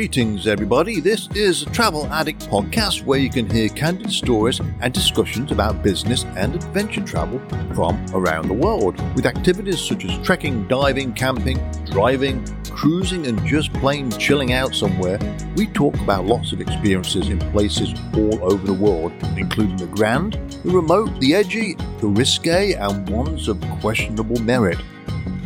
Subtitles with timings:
[0.00, 0.98] Greetings, everybody.
[0.98, 5.82] This is a Travel Addict podcast where you can hear candid stories and discussions about
[5.82, 7.38] business and adventure travel
[7.74, 13.74] from around the world, with activities such as trekking, diving, camping, driving, cruising, and just
[13.74, 15.18] plain chilling out somewhere.
[15.54, 20.32] We talk about lots of experiences in places all over the world, including the grand,
[20.64, 24.78] the remote, the edgy, the risque, and ones of questionable merit.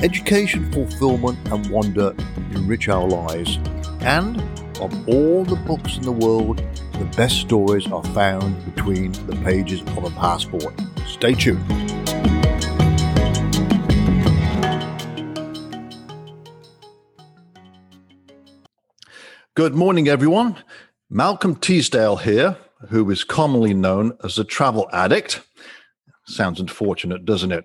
[0.01, 2.15] Education, fulfillment, and wonder
[2.53, 3.59] enrich our lives.
[4.05, 4.39] And
[4.83, 6.59] of all the books in the world,
[6.93, 10.79] the best stories are found between the pages of a passport.
[11.07, 11.65] Stay tuned.
[19.55, 20.63] Good morning, everyone.
[21.09, 22.59] Malcolm Teasdale here,
[22.91, 25.41] who is commonly known as the travel addict.
[26.27, 27.65] Sounds unfortunate, doesn't it?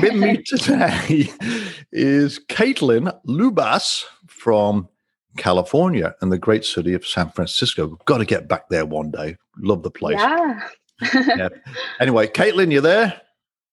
[0.00, 1.28] With me today
[1.92, 4.88] is Caitlin Lubas from
[5.36, 7.86] California and the great city of San Francisco.
[7.86, 9.36] We've got to get back there one day.
[9.58, 10.18] Love the place.
[10.18, 10.60] Yeah.
[11.14, 11.48] yeah.
[12.00, 13.20] Anyway, Caitlin, you there?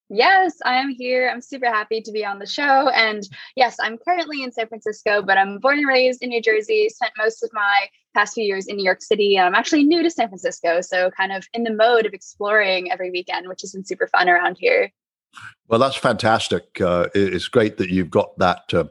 [0.10, 1.30] Yes, I am here.
[1.30, 2.90] I'm super happy to be on the show.
[2.90, 3.28] And
[3.58, 7.12] yes, I'm currently in San Francisco, but I'm born and raised in New Jersey, spent
[7.18, 9.36] most of my past few years in New York City.
[9.36, 10.80] And I'm actually new to San Francisco.
[10.80, 14.30] So, kind of in the mode of exploring every weekend, which has been super fun
[14.30, 14.90] around here.
[15.68, 16.80] Well, that's fantastic.
[16.80, 18.74] Uh, it's great that you've got that.
[18.74, 18.86] Uh,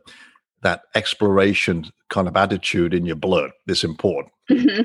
[0.62, 4.32] that exploration kind of attitude in your blood is important.
[4.50, 4.82] Mm-hmm.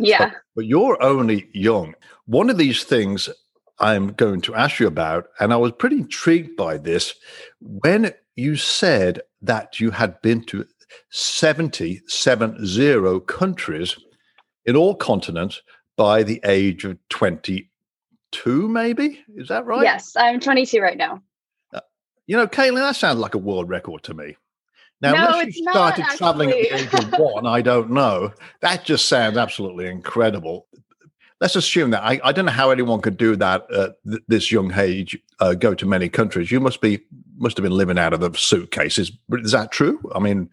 [0.00, 0.18] Yeah.
[0.18, 1.94] But, but, you're only young.
[2.26, 3.28] One of these things
[3.78, 7.14] I'm going to ask you about, and I was pretty intrigued by this
[7.60, 10.64] when you said that you had been to
[11.10, 13.96] 70, 70 countries
[14.64, 15.60] in all continents
[15.96, 19.22] by the age of 22, maybe?
[19.36, 19.82] Is that right?
[19.82, 21.22] Yes, I'm 22 right now.
[21.72, 21.80] Uh,
[22.26, 24.36] you know, Caitlin, that sounds like a world record to me.
[25.02, 28.32] Now, no, unless you started not, traveling at the age of one, I don't know.
[28.60, 30.68] That just sounds absolutely incredible.
[31.40, 34.52] Let's assume that I, I don't know how anyone could do that at th- this
[34.52, 36.52] young age, uh, go to many countries.
[36.52, 37.00] You must be
[37.36, 39.10] must have been living out of suitcases.
[39.32, 40.00] Is that true?
[40.14, 40.48] I mean,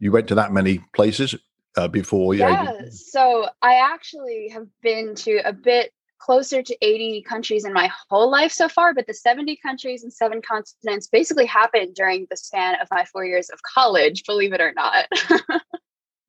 [0.00, 1.34] you went to that many places
[1.78, 2.34] uh, before.
[2.34, 2.64] Yeah.
[2.64, 2.72] yeah.
[2.90, 8.30] So I actually have been to a bit closer to 80 countries in my whole
[8.30, 12.80] life so far, but the 70 countries and seven continents basically happened during the span
[12.80, 15.06] of my four years of college, believe it or not.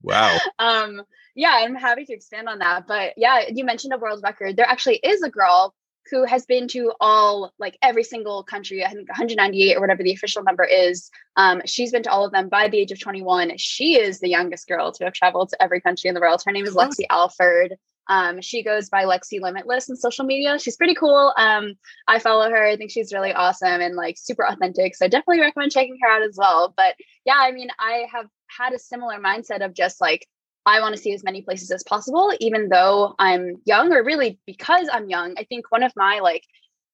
[0.02, 0.38] wow.
[0.60, 1.02] Um,
[1.36, 2.88] yeah, I'm happy to expand on that.
[2.88, 4.56] But yeah, you mentioned a world record.
[4.56, 5.74] There actually is a girl
[6.12, 10.14] who has been to all like every single country i think 198 or whatever the
[10.14, 13.58] official number is um, she's been to all of them by the age of 21
[13.58, 16.52] she is the youngest girl to have traveled to every country in the world her
[16.52, 17.76] name is lexie alford
[18.08, 20.60] um, she goes by Lexie Limitless on social media.
[20.60, 21.34] She's pretty cool.
[21.38, 21.74] Um,
[22.08, 22.66] I follow her.
[22.68, 24.96] I think she's really awesome and like super authentic.
[24.96, 26.74] So definitely recommend checking her out as well.
[26.76, 26.96] But
[27.26, 30.28] yeah, I mean, I have had a similar mindset of just like,
[30.68, 34.40] I want to see as many places as possible, even though I'm young, or really
[34.46, 35.36] because I'm young.
[35.38, 36.44] I think one of my like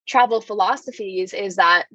[0.08, 1.86] travel philosophies is that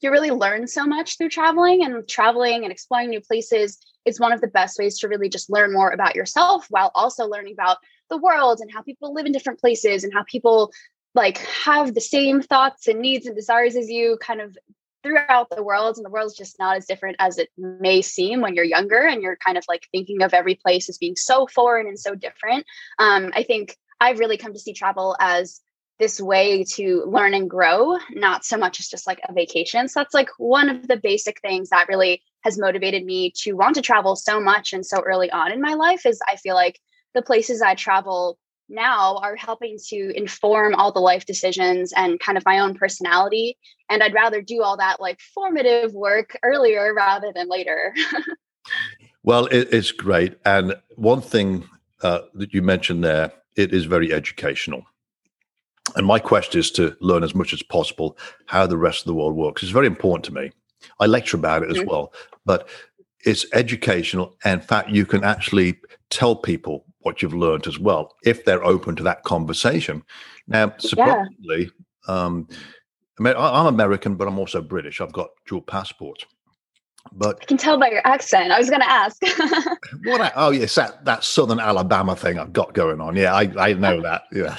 [0.00, 4.32] you really learn so much through traveling and traveling and exploring new places is one
[4.32, 7.78] of the best ways to really just learn more about yourself while also learning about
[8.10, 10.72] the world and how people live in different places and how people
[11.14, 14.56] like have the same thoughts and needs and desires as you kind of
[15.02, 18.54] throughout the world and the world's just not as different as it may seem when
[18.54, 21.86] you're younger and you're kind of like thinking of every place as being so foreign
[21.86, 22.64] and so different.
[22.98, 25.60] Um, i think i've really come to see travel as
[25.98, 29.88] this way to learn and grow not so much as just like a vacation.
[29.88, 33.76] So that's like one of the basic things that really has motivated me to want
[33.76, 36.78] to travel so much and so early on in my life is i feel like
[37.16, 38.38] the places I travel
[38.68, 43.56] now are helping to inform all the life decisions and kind of my own personality.
[43.88, 47.94] And I'd rather do all that like formative work earlier rather than later.
[49.22, 50.36] well, it, it's great.
[50.44, 51.68] And one thing
[52.02, 54.84] uh, that you mentioned there, it is very educational.
[55.94, 59.14] And my quest is to learn as much as possible how the rest of the
[59.14, 59.62] world works.
[59.62, 60.50] It's very important to me.
[61.00, 61.88] I lecture about it as mm-hmm.
[61.88, 62.12] well,
[62.44, 62.68] but
[63.24, 64.36] it's educational.
[64.44, 65.78] In fact, you can actually
[66.10, 70.02] tell people what you've learned as well, if they're open to that conversation.
[70.48, 71.70] Now, surprisingly,
[72.08, 72.14] yeah.
[72.14, 72.48] um,
[73.20, 75.00] I'm American, but I'm also British.
[75.00, 76.26] I've got dual passports.
[77.12, 78.50] But I can tell by your accent.
[78.50, 79.22] I was going to ask.
[80.02, 80.20] what?
[80.20, 83.14] I, oh yes, that that Southern Alabama thing I've got going on.
[83.14, 84.22] Yeah, I, I know that.
[84.32, 84.56] Yeah,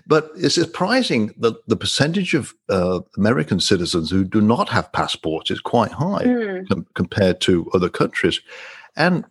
[0.06, 5.50] but it's surprising that the percentage of uh, American citizens who do not have passports
[5.50, 6.68] is quite high mm.
[6.68, 8.40] com- compared to other countries,
[8.94, 9.24] and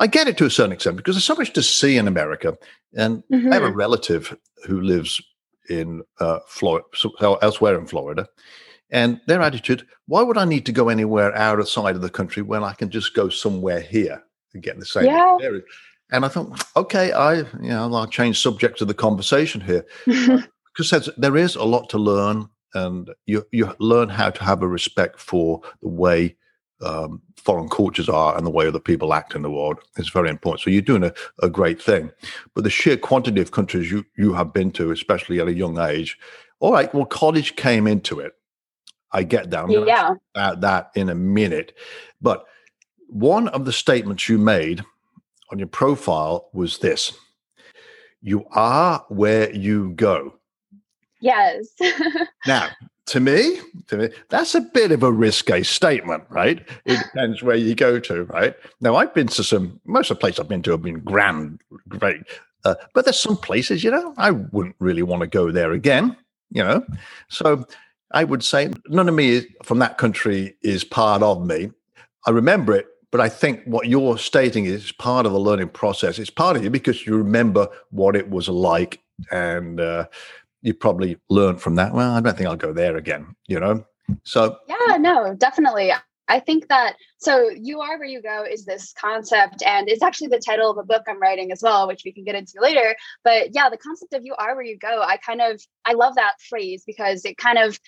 [0.00, 2.56] I get it to a certain extent because there's so much to see in America.
[2.96, 3.50] And mm-hmm.
[3.50, 3.76] I have a mm-hmm.
[3.76, 4.36] relative
[4.66, 5.20] who lives
[5.68, 6.86] in uh, Florida,
[7.42, 8.28] elsewhere in Florida.
[8.90, 12.64] And their attitude, why would I need to go anywhere outside of the country when
[12.64, 14.22] I can just go somewhere here?
[14.60, 15.34] getting the same Yeah.
[15.34, 15.66] experience.
[16.10, 21.10] And I thought, okay, I you know I'll change subject of the conversation here because
[21.18, 25.20] there is a lot to learn, and you you learn how to have a respect
[25.20, 26.36] for the way
[26.80, 29.78] um, foreign cultures are and the way other people act in the world.
[29.96, 30.60] is very important.
[30.62, 32.10] So you're doing a, a great thing,
[32.54, 35.78] but the sheer quantity of countries you you have been to, especially at a young
[35.78, 36.18] age.
[36.60, 38.32] All right, well, college came into it.
[39.12, 39.64] I get that.
[39.64, 40.14] I'm yeah.
[40.34, 41.72] about that in a minute.
[42.20, 42.44] But
[43.08, 44.84] one of the statements you made
[45.50, 47.12] on your profile was this
[48.20, 50.34] You are where you go.
[51.20, 51.68] Yes.
[52.46, 52.68] Now,
[53.08, 53.58] to me,
[53.88, 56.66] to me, that's a bit of a risque statement, right?
[56.84, 58.54] It depends where you go to, right?
[58.80, 61.60] Now, I've been to some, most of the places I've been to have been grand,
[61.88, 62.22] great.
[62.64, 66.16] Uh, but there's some places, you know, I wouldn't really want to go there again,
[66.50, 66.84] you know?
[67.28, 67.64] So
[68.12, 71.70] I would say none of me from that country is part of me.
[72.26, 76.18] I remember it, but I think what you're stating is part of the learning process.
[76.18, 79.00] It's part of you because you remember what it was like
[79.30, 80.06] and uh,
[80.62, 81.92] you probably learned from that.
[81.92, 83.84] Well, I don't think I'll go there again, you know?
[84.24, 85.92] So, Yeah, no, definitely.
[86.28, 90.28] I think that so you are where you go is this concept, and it's actually
[90.28, 92.94] the title of a book I'm writing as well, which we can get into later.
[93.24, 96.14] But yeah, the concept of you are where you go, I kind of I love
[96.16, 97.80] that phrase because it kind of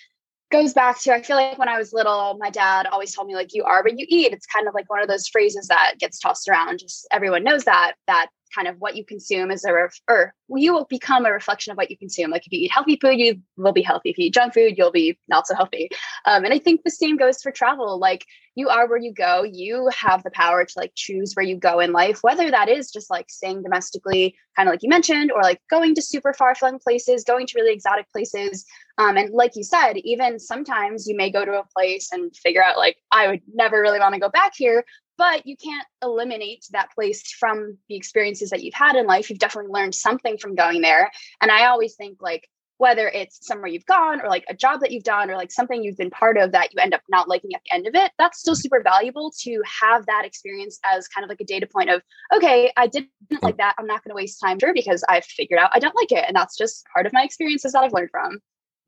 [0.51, 3.35] goes back to I feel like when I was little, my dad always told me
[3.35, 4.33] like you are what you eat.
[4.33, 6.79] It's kind of like one of those phrases that gets tossed around.
[6.79, 10.73] Just everyone knows that that kind of what you consume is a ref- or you
[10.73, 12.31] will become a reflection of what you consume.
[12.31, 14.09] Like if you eat healthy food, you will be healthy.
[14.09, 15.89] If you eat junk food, you'll be not so healthy.
[16.25, 17.99] Um, and I think the same goes for travel.
[17.99, 18.25] Like
[18.55, 19.43] you are where you go.
[19.43, 22.91] You have the power to like choose where you go in life, whether that is
[22.91, 26.53] just like staying domestically, kind of like you mentioned, or like going to super far
[26.55, 28.65] flung places, going to really exotic places.
[28.97, 32.63] Um, and like you said, even sometimes you may go to a place and figure
[32.63, 34.83] out like I would never really want to go back here,
[35.17, 39.29] but you can't eliminate that place from the experiences that you've had in life.
[39.29, 41.11] You've definitely learned something from going there.
[41.41, 42.47] And I always think like
[42.81, 45.83] whether it's somewhere you've gone or like a job that you've done or like something
[45.83, 48.11] you've been part of that you end up not liking at the end of it,
[48.17, 51.91] that's still super valuable to have that experience as kind of like a data point
[51.91, 52.01] of,
[52.33, 53.11] okay, I didn't
[53.43, 53.75] like that.
[53.77, 56.25] I'm not going to waste time here because I've figured out I don't like it.
[56.27, 58.39] And that's just part of my experiences that I've learned from.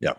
[0.03, 0.13] Yeah.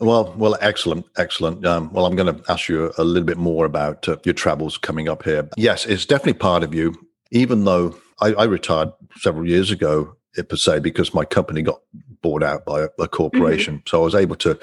[0.00, 1.64] Well, well, excellent, excellent.
[1.64, 4.76] Um, well, I'm going to ask you a little bit more about uh, your travels
[4.76, 5.48] coming up here.
[5.56, 6.94] Yes, it's definitely part of you.
[7.30, 11.80] Even though I, I retired several years ago, per se, because my company got
[12.20, 13.88] bought out by a, a corporation, mm-hmm.
[13.88, 14.58] so I was able to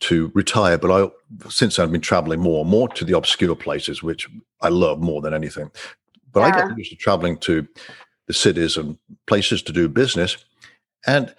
[0.00, 0.78] to retire.
[0.78, 1.10] But I
[1.48, 4.28] since I've been traveling more and more to the obscure places, which
[4.60, 5.70] I love more than anything.
[6.32, 6.46] But yeah.
[6.46, 7.66] I got used to traveling to
[8.26, 8.96] the cities and
[9.26, 10.36] places to do business,
[11.06, 11.34] and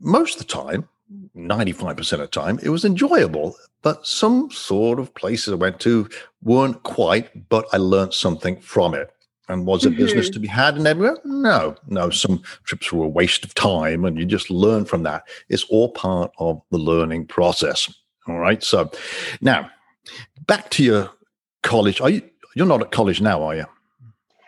[0.00, 0.88] most of the time
[1.36, 3.56] 95% of the time, it was enjoyable.
[3.82, 6.08] But some sort of places I went to
[6.42, 9.10] weren't quite, but I learned something from it.
[9.48, 9.94] And was mm-hmm.
[9.94, 11.18] a business to be had in everywhere?
[11.24, 12.10] No, no.
[12.10, 15.24] Some trips were a waste of time, and you just learn from that.
[15.48, 17.92] It's all part of the learning process.
[18.28, 18.62] All right.
[18.62, 18.90] So
[19.40, 19.68] now
[20.46, 21.10] back to your
[21.62, 22.00] college.
[22.00, 22.22] Are you
[22.54, 23.64] you're not at college now, are you?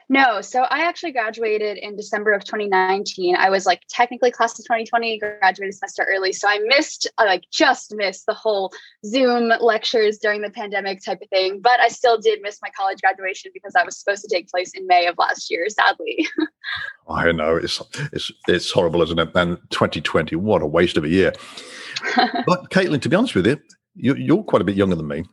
[0.08, 3.36] No, so I actually graduated in December of 2019.
[3.36, 6.32] I was like technically class of 2020, graduated semester early.
[6.32, 8.72] So I missed, I like just missed the whole
[9.06, 11.60] Zoom lectures during the pandemic type of thing.
[11.60, 14.72] But I still did miss my college graduation because that was supposed to take place
[14.74, 16.26] in May of last year, sadly.
[17.08, 17.80] I know it's
[18.12, 19.30] it's it's horrible, isn't it?
[19.34, 21.32] And 2020, what a waste of a year.
[22.46, 23.58] but Caitlin, to be honest with you,
[23.94, 25.24] you you're quite a bit younger than me.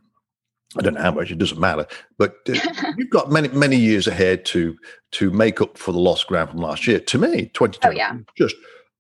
[0.78, 1.86] I don't know how much; it doesn't matter.
[2.18, 4.78] But uh, you've got many many years ahead to
[5.12, 7.00] to make up for the lost ground from last year.
[7.00, 8.18] To me, twenty twenty, oh, yeah.
[8.38, 8.56] just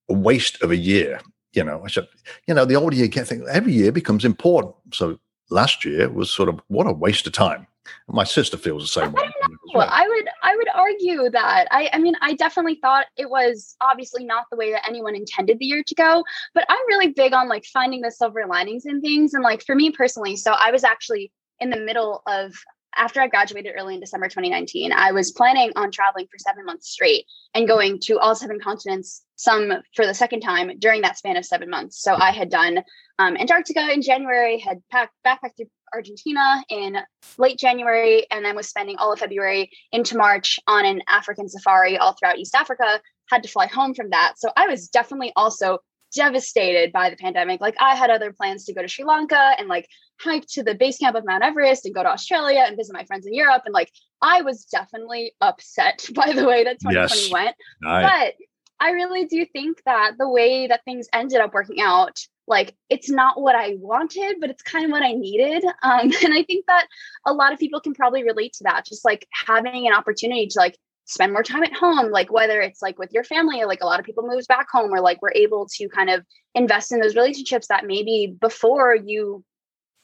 [0.10, 1.22] a waste of a year.
[1.54, 2.08] You know, I said,
[2.48, 4.75] you know, the older you get, think every year becomes important.
[4.94, 7.68] So last year was sort of what a waste of time.
[8.08, 9.30] My sister feels the same way.
[9.74, 9.88] Well.
[9.90, 14.24] I would I would argue that I I mean I definitely thought it was obviously
[14.24, 16.24] not the way that anyone intended the year to go,
[16.54, 19.75] but I'm really big on like finding the silver linings in things and like for
[19.75, 22.53] me personally, so I was actually in the middle of
[22.98, 26.89] after I graduated early in December 2019, I was planning on traveling for seven months
[26.89, 31.38] straight and going to all seven continents, some for the second time during that span
[31.38, 32.01] of seven months.
[32.01, 32.84] So I had done
[33.18, 36.98] um, Antarctica in January, had packed backpacked to Argentina in
[37.38, 41.98] late January, and then was spending all of February into March on an African safari
[41.98, 43.01] all throughout East Africa.
[43.30, 44.34] Had to fly home from that.
[44.38, 45.80] So I was definitely also
[46.13, 47.62] devastated by the pandemic.
[47.62, 49.88] Like I had other plans to go to Sri Lanka and like
[50.20, 53.06] hike to the base camp of Mount Everest and go to Australia and visit my
[53.06, 53.63] friends in Europe.
[53.65, 53.91] And like
[54.22, 57.32] I was definitely upset by the way that 2020 yes.
[57.32, 57.56] went.
[57.82, 58.36] But
[58.80, 63.10] I really do think that the way that things ended up working out, like it's
[63.10, 65.63] not what I wanted, but it's kind of what I needed.
[65.84, 66.88] Um, and I think that
[67.25, 68.86] a lot of people can probably relate to that.
[68.86, 70.77] Just like having an opportunity to like
[71.12, 74.00] spend more time at home, like whether it's like with your family, like a lot
[74.00, 76.25] of people moves back home, or like we're able to kind of
[76.56, 79.44] invest in those relationships that maybe before you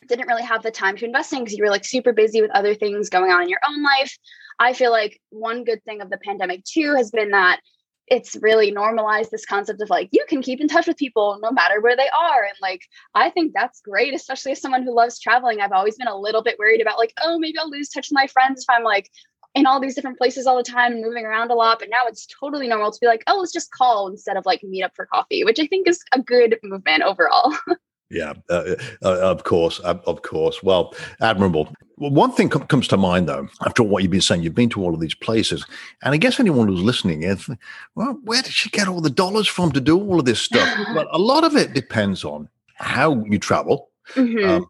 [0.07, 2.51] didn't really have the time to invest in because you were like super busy with
[2.51, 4.17] other things going on in your own life.
[4.59, 7.61] I feel like one good thing of the pandemic too has been that
[8.07, 11.51] it's really normalized this concept of like you can keep in touch with people no
[11.51, 12.81] matter where they are and like
[13.13, 16.41] i think that's great especially as someone who loves traveling i've always been a little
[16.41, 19.09] bit worried about like oh maybe i'll lose touch with my friends if i'm like
[19.57, 21.79] in all these different places all the time and moving around a lot.
[21.79, 24.63] But now it's totally normal to be like, oh, let's just call instead of like
[24.63, 27.53] meet up for coffee, which I think is a good movement overall.
[28.09, 30.61] yeah, uh, uh, of course, uh, of course.
[30.61, 31.73] Well, admirable.
[31.97, 34.69] Well, one thing com- comes to mind though, after what you've been saying, you've been
[34.69, 35.65] to all of these places,
[36.03, 37.49] and I guess anyone who's listening is,
[37.95, 40.77] well, where did she get all the dollars from to do all of this stuff?
[40.95, 43.89] well, a lot of it depends on how you travel.
[44.13, 44.47] Mm-hmm.
[44.47, 44.67] Um,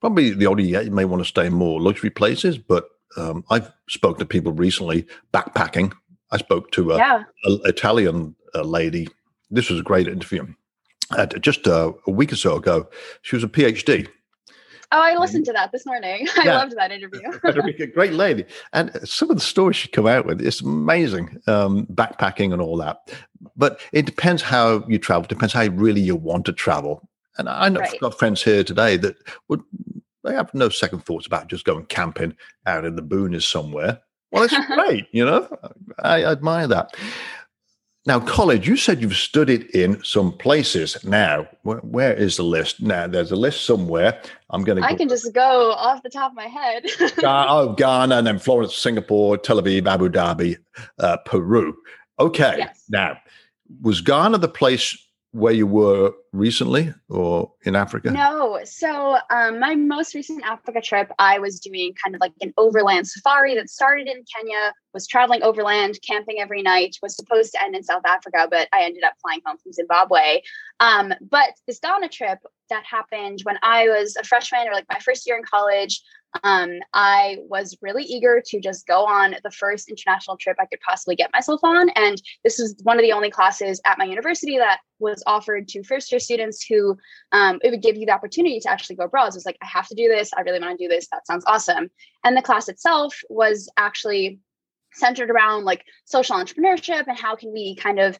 [0.00, 2.88] probably the older you get, you may want to stay in more luxury places, but
[3.16, 5.92] um, I've spoken to people recently backpacking.
[6.30, 7.24] I spoke to a, yeah.
[7.44, 9.08] a Italian uh, lady.
[9.50, 10.46] This was a great interview.
[11.10, 12.88] Uh, just a week or so ago,
[13.20, 14.08] she was a PhD.
[14.94, 16.28] Oh, I listened to that this morning.
[16.36, 16.58] I yeah.
[16.58, 17.22] loved that interview.
[17.44, 18.44] a great lady.
[18.74, 22.76] And some of the stories she come out with, it's amazing, um, backpacking and all
[22.76, 23.10] that.
[23.56, 27.08] But it depends how you travel, depends how really you want to travel.
[27.38, 27.94] And I know right.
[27.94, 29.16] I've got friends here today that
[29.48, 29.62] would
[30.24, 32.36] they have no second thoughts about just going camping
[32.66, 34.00] out in the boonies somewhere.
[34.32, 35.46] Well, it's great, you know.
[36.02, 36.96] I admire that.
[38.06, 40.96] Now, college, you said you've studied in some places.
[41.04, 42.80] Now, where, where is the list?
[42.80, 44.20] Now, there's a list somewhere.
[44.48, 44.88] I'm going to.
[44.88, 46.86] I can just go off the top of my head.
[47.22, 50.56] oh, Ghana, and then Florence, Singapore, Tel Aviv, Abu Dhabi,
[50.98, 51.76] uh, Peru.
[52.18, 52.54] Okay.
[52.58, 52.84] Yes.
[52.88, 53.18] Now,
[53.82, 54.96] was Ghana the place
[55.32, 58.10] where you were recently or in Africa?
[58.10, 58.60] No.
[58.64, 63.08] So, um, my most recent Africa trip, I was doing kind of like an overland
[63.08, 67.74] safari that started in Kenya, was traveling overland, camping every night, was supposed to end
[67.74, 70.42] in South Africa, but I ended up flying home from Zimbabwe.
[70.80, 74.98] Um, but this Ghana trip that happened when I was a freshman or like my
[74.98, 76.02] first year in college,
[76.42, 80.80] um, I was really eager to just go on the first international trip I could
[80.80, 81.90] possibly get myself on.
[81.90, 85.82] And this was one of the only classes at my university that was offered to
[85.82, 86.96] first year students who
[87.32, 89.32] um, it would give you the opportunity to actually go abroad.
[89.32, 90.30] So it's like, I have to do this.
[90.36, 91.08] I really want to do this.
[91.12, 91.90] That sounds awesome.
[92.24, 94.40] And the class itself was actually
[94.94, 98.18] centered around like social entrepreneurship and how can we kind of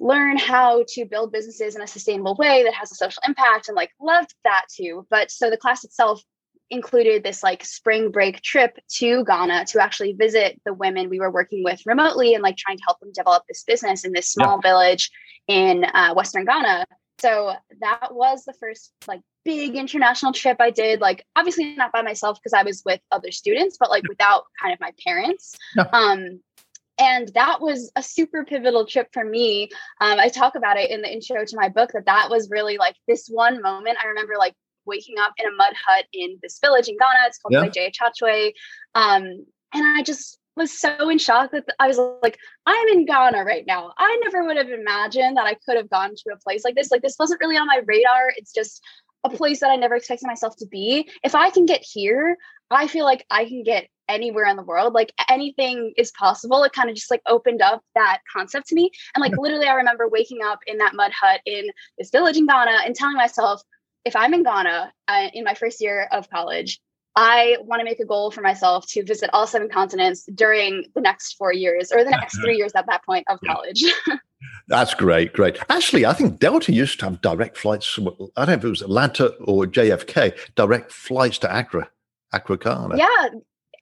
[0.00, 3.76] learn how to build businesses in a sustainable way that has a social impact and
[3.76, 6.22] like loved that too but so the class itself
[6.70, 11.30] included this like spring break trip to Ghana to actually visit the women we were
[11.30, 14.60] working with remotely and like trying to help them develop this business in this small
[14.62, 14.70] yeah.
[14.70, 15.10] village
[15.46, 16.86] in uh, Western Ghana.
[17.20, 21.00] So that was the first like big international trip I did.
[21.00, 24.72] Like obviously not by myself because I was with other students, but like without kind
[24.72, 25.56] of my parents.
[25.76, 25.84] Yeah.
[25.92, 26.40] Um,
[26.98, 29.68] and that was a super pivotal trip for me
[30.00, 32.76] um, i talk about it in the intro to my book that that was really
[32.76, 34.54] like this one moment i remember like
[34.86, 37.26] waking up in a mud hut in this village in Ghana.
[37.26, 37.88] It's called yeah.
[37.90, 38.52] Chachwe.
[38.94, 43.44] Um, and I just was so in shock that I was like, I'm in Ghana
[43.44, 43.92] right now.
[43.98, 46.90] I never would have imagined that I could have gone to a place like this.
[46.90, 48.32] Like this wasn't really on my radar.
[48.36, 48.80] It's just
[49.24, 51.08] a place that I never expected myself to be.
[51.24, 52.36] If I can get here,
[52.70, 54.92] I feel like I can get anywhere in the world.
[54.92, 56.62] Like anything is possible.
[56.62, 58.90] It kind of just like opened up that concept to me.
[59.14, 61.66] And like literally, I remember waking up in that mud hut in
[61.98, 63.62] this village in Ghana and telling myself,
[64.04, 66.80] if I'm in Ghana uh, in my first year of college,
[67.16, 71.00] I want to make a goal for myself to visit all seven continents during the
[71.00, 73.84] next four years or the next three years at that point of college.
[74.68, 75.58] That's great, great.
[75.70, 77.98] Actually, I think Delta used to have direct flights.
[77.98, 81.88] I don't know if it was Atlanta or JFK, direct flights to Accra,
[82.32, 82.96] Accra, Ghana.
[82.96, 83.28] Yeah,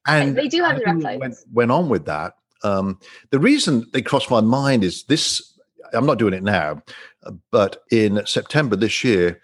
[0.06, 1.20] and they do have direct flights.
[1.20, 2.34] Went, went on with that.
[2.64, 2.98] Um,
[3.30, 5.56] the reason they crossed my mind is this.
[5.92, 6.82] I'm not doing it now,
[7.50, 9.40] but in September this year,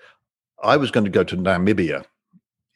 [0.62, 2.04] I was going to go to Namibia.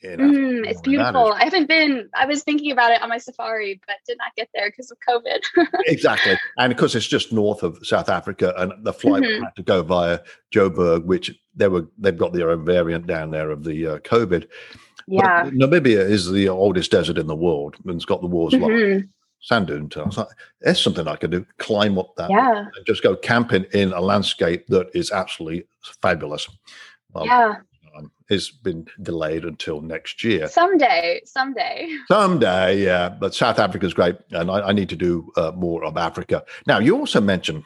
[0.05, 1.33] Mm, it's beautiful.
[1.33, 2.09] I haven't been.
[2.15, 4.99] I was thinking about it on my safari, but did not get there because of
[5.09, 5.41] COVID.
[5.87, 9.45] exactly, and of course it's just north of South Africa, and the flight mm-hmm.
[9.45, 10.19] had to go via
[10.53, 14.49] Joburg, which they were they've got their own variant down there of the uh, COVID.
[15.07, 18.55] Yeah, but Namibia is the oldest desert in the world, and it's got the world's
[18.55, 19.07] mm-hmm.
[19.41, 20.29] sand dune I was like,
[20.61, 22.59] there's something I could do: climb up that, yeah.
[22.59, 25.65] and just go camping in a landscape that is absolutely
[26.01, 26.49] fabulous.
[27.23, 27.59] Yeah
[28.33, 30.49] has been delayed until next year.
[30.49, 31.89] Someday, someday.
[32.09, 33.09] Someday, yeah.
[33.09, 36.45] But South Africa is great, and I, I need to do uh, more of Africa.
[36.67, 37.65] Now, you also mentioned,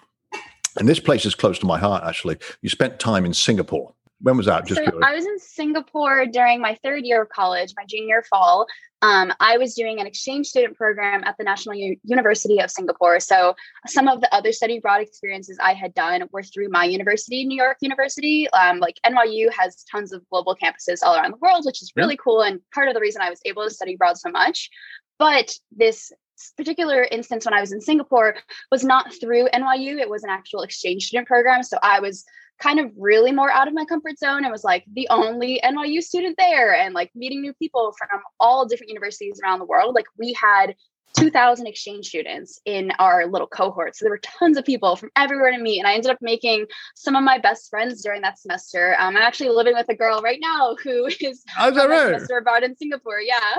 [0.79, 3.95] and this place is close to my heart actually, you spent time in Singapore.
[4.21, 4.67] When was that?
[4.67, 8.67] Just so I was in Singapore during my third year of college, my junior fall.
[9.03, 13.21] Um, I was doing an exchange student program at the National U- University of Singapore.
[13.21, 13.55] So
[13.87, 17.63] some of the other study abroad experiences I had done were through my university, New
[17.63, 18.49] York University.
[18.51, 22.15] Um, like NYU has tons of global campuses all around the world, which is really
[22.15, 22.25] yeah.
[22.25, 22.43] cool.
[22.43, 24.71] And part of the reason I was able to study abroad so much.
[25.19, 26.11] But this
[26.57, 28.37] particular instance when I was in Singapore
[28.71, 31.63] was not through NYU, it was an actual exchange student program.
[31.63, 32.25] So I was
[32.59, 36.01] kind of really more out of my comfort zone and was like the only NYU
[36.01, 39.95] student there and like meeting new people from all different universities around the world.
[39.95, 40.75] Like we had
[41.17, 43.97] 2,000 exchange students in our little cohort.
[43.97, 45.79] So there were tons of people from everywhere to meet.
[45.79, 48.95] And I ended up making some of my best friends during that semester.
[48.99, 52.07] Um, I'm actually living with a girl right now who is oh, that right?
[52.07, 53.21] semester abroad in Singapore.
[53.21, 53.57] Yeah.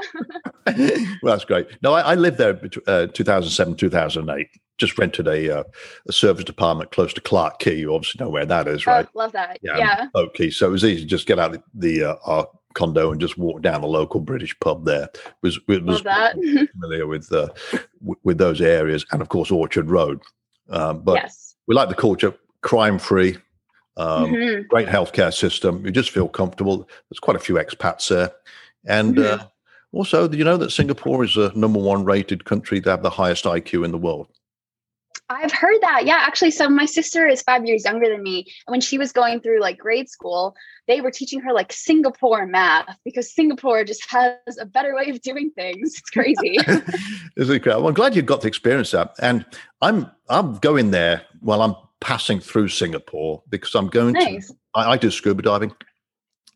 [1.22, 1.68] well, that's great.
[1.82, 4.48] No, I, I lived there uh, 2007, 2008.
[4.78, 5.64] Just rented a, uh,
[6.08, 7.80] a service department close to Clarke Quay.
[7.80, 9.08] You obviously know where that is, oh, right?
[9.08, 9.58] Oh, love that.
[9.64, 9.78] Yeah.
[9.78, 10.08] yeah.
[10.14, 10.52] Okay.
[10.52, 12.48] So it was easy to just get out the, the uh, our
[12.78, 15.10] condo and just walk down the local British pub there.
[15.42, 16.02] Was was
[16.72, 17.50] familiar with uh,
[18.00, 20.22] w- with those areas and of course Orchard Road.
[20.70, 21.56] Um, but yes.
[21.68, 23.38] we like the culture, crime free,
[23.98, 24.68] um, mm-hmm.
[24.68, 25.86] great healthcare system.
[25.86, 26.88] You just feel comfortable.
[27.10, 28.32] There's quite a few expats there,
[28.86, 29.42] and mm-hmm.
[29.42, 29.48] uh,
[29.92, 33.46] also you know that Singapore is the number one rated country to have the highest
[33.46, 34.28] IQ in the world.
[35.30, 36.06] I've heard that.
[36.06, 38.46] Yeah, actually, so my sister is five years younger than me.
[38.66, 40.56] And when she was going through like grade school,
[40.88, 45.22] they were teaching her like Singapore math because Singapore just has a better way of
[45.22, 45.96] doing things.
[45.98, 46.58] It's crazy.
[47.36, 47.84] it's incredible.
[47.84, 49.16] Well, I'm glad you got to experience that.
[49.20, 49.46] And
[49.82, 54.48] I'm I'm going there while I'm passing through Singapore because I'm going nice.
[54.48, 55.74] to I, I do scuba diving.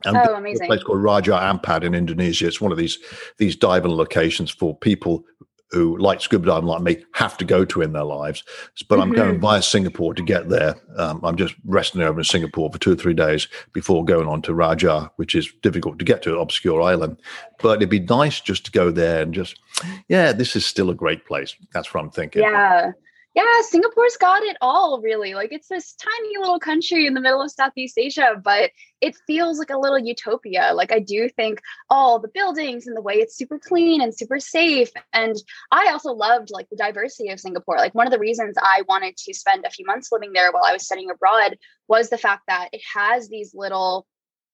[0.05, 0.65] And oh, amazing.
[0.65, 2.47] A place called Raja Ampat in Indonesia.
[2.47, 2.97] It's one of these
[3.37, 5.25] these diving locations for people
[5.71, 8.43] who like scuba diving like me have to go to in their lives.
[8.87, 9.01] But mm-hmm.
[9.01, 9.41] I'm going mm-hmm.
[9.41, 10.75] via Singapore to get there.
[10.97, 14.41] Um, I'm just resting over in Singapore for two or three days before going on
[14.43, 17.17] to Raja, which is difficult to get to, an obscure island.
[17.59, 19.59] But it'd be nice just to go there and just,
[20.07, 21.55] yeah, this is still a great place.
[21.73, 22.43] That's what I'm thinking.
[22.43, 22.91] Yeah
[23.33, 25.33] yeah, Singapore's got it all really.
[25.33, 29.57] Like it's this tiny little country in the middle of Southeast Asia, but it feels
[29.57, 30.71] like a little utopia.
[30.73, 34.39] Like I do think all the buildings and the way it's super clean and super
[34.39, 34.89] safe.
[35.13, 35.37] And
[35.71, 37.77] I also loved like the diversity of Singapore.
[37.77, 40.65] Like one of the reasons I wanted to spend a few months living there while
[40.67, 44.07] I was studying abroad was the fact that it has these little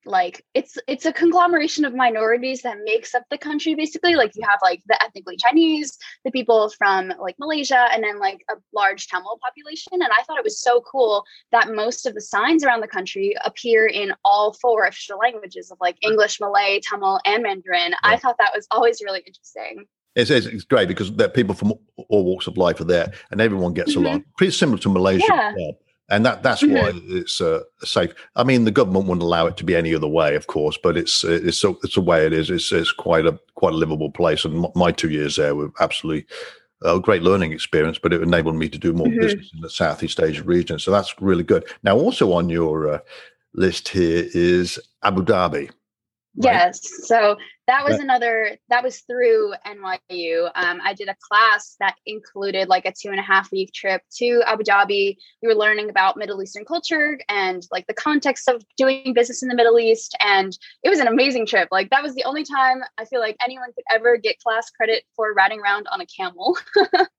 [0.07, 4.15] like it's it's a conglomeration of minorities that makes up the country basically.
[4.15, 8.43] Like you have like the ethnically chinese the people from like malaysia and then like
[8.49, 9.93] a large tamil population.
[9.93, 13.35] And i thought it was so cool that most of the signs around the country
[13.45, 17.91] appear in all four official languages of like english malay tamil and mandarin.
[17.91, 17.97] Yeah.
[18.03, 19.85] i thought that was always really interesting.
[20.15, 21.73] It's, it's, great because there people from
[22.09, 24.05] all walks of life are there and everyone gets mm-hmm.
[24.05, 25.71] along pretty similar to malaysia yeah
[26.09, 26.73] and that that's mm-hmm.
[26.73, 28.13] why it's uh, safe.
[28.35, 30.97] I mean, the government wouldn't allow it to be any other way, of course, but
[30.97, 32.49] it's it's a, it's the way it is.
[32.49, 36.25] It's it's quite a quite a livable place, and my two years there were absolutely
[36.83, 37.99] a great learning experience.
[37.99, 39.19] But it enabled me to do more mm-hmm.
[39.19, 41.65] business in the Southeast Asia region, so that's really good.
[41.83, 42.99] Now, also on your uh,
[43.53, 45.69] list here is Abu Dhabi.
[46.37, 46.53] Right?
[46.53, 47.07] Yes.
[47.07, 47.35] So
[47.67, 50.49] that was another, that was through NYU.
[50.55, 54.01] Um, I did a class that included like a two and a half week trip
[54.17, 55.17] to Abu Dhabi.
[55.41, 59.49] We were learning about Middle Eastern culture and like the context of doing business in
[59.49, 60.15] the Middle East.
[60.21, 61.67] And it was an amazing trip.
[61.69, 65.03] Like that was the only time I feel like anyone could ever get class credit
[65.15, 66.57] for riding around on a camel.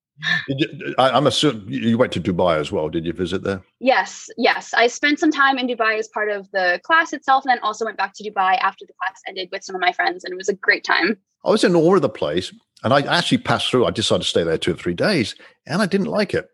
[0.99, 2.89] I, am assuming you went to Dubai as well.
[2.89, 3.63] Did you visit there?
[3.79, 4.75] Yes, yes.
[4.75, 7.85] I spent some time in Dubai as part of the class itself, and then also
[7.85, 10.37] went back to Dubai after the class ended with some of my friends, and it
[10.37, 11.17] was a great time.
[11.45, 12.53] I was in awe of the place,
[12.83, 13.87] and I actually passed through.
[13.87, 15.35] I decided to stay there two or three days,
[15.67, 16.49] and I didn't like it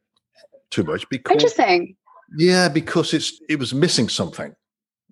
[0.70, 1.96] too much because interesting.
[2.36, 4.54] Yeah, because it's it was missing something.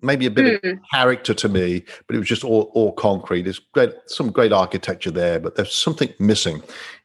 [0.01, 0.55] Maybe a bit mm.
[0.55, 0.83] of hmm.
[0.93, 3.43] character to me, but it was just all, all concrete.
[3.43, 6.61] There's great some great architecture there, but there's something missing.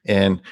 [0.07, 0.43] And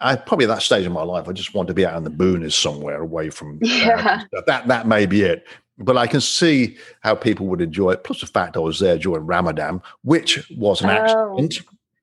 [0.00, 2.04] I probably at that stage of my life, I just want to be out in
[2.04, 4.24] the boonies somewhere away from yeah.
[4.36, 4.68] Uh, that.
[4.68, 5.46] That may be it.
[5.78, 8.04] But I can see how people would enjoy it.
[8.04, 10.92] Plus the fact I was there during Ramadan, which was an oh.
[10.92, 11.60] accident.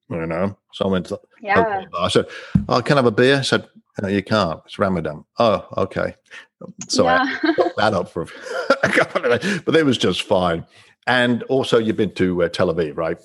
[0.10, 1.84] You know, so I went to yeah.
[1.98, 2.28] I said,
[2.70, 3.68] "Oh, can I have a beer?" I said,
[4.02, 4.62] no, "You can't.
[4.66, 6.16] It's Ramadan." Oh, okay.
[6.88, 7.26] So yeah.
[7.44, 8.28] I that up for
[8.84, 10.66] a couple of minutes, but it was just fine.
[11.08, 13.18] And also, you've been to uh, Tel Aviv, right?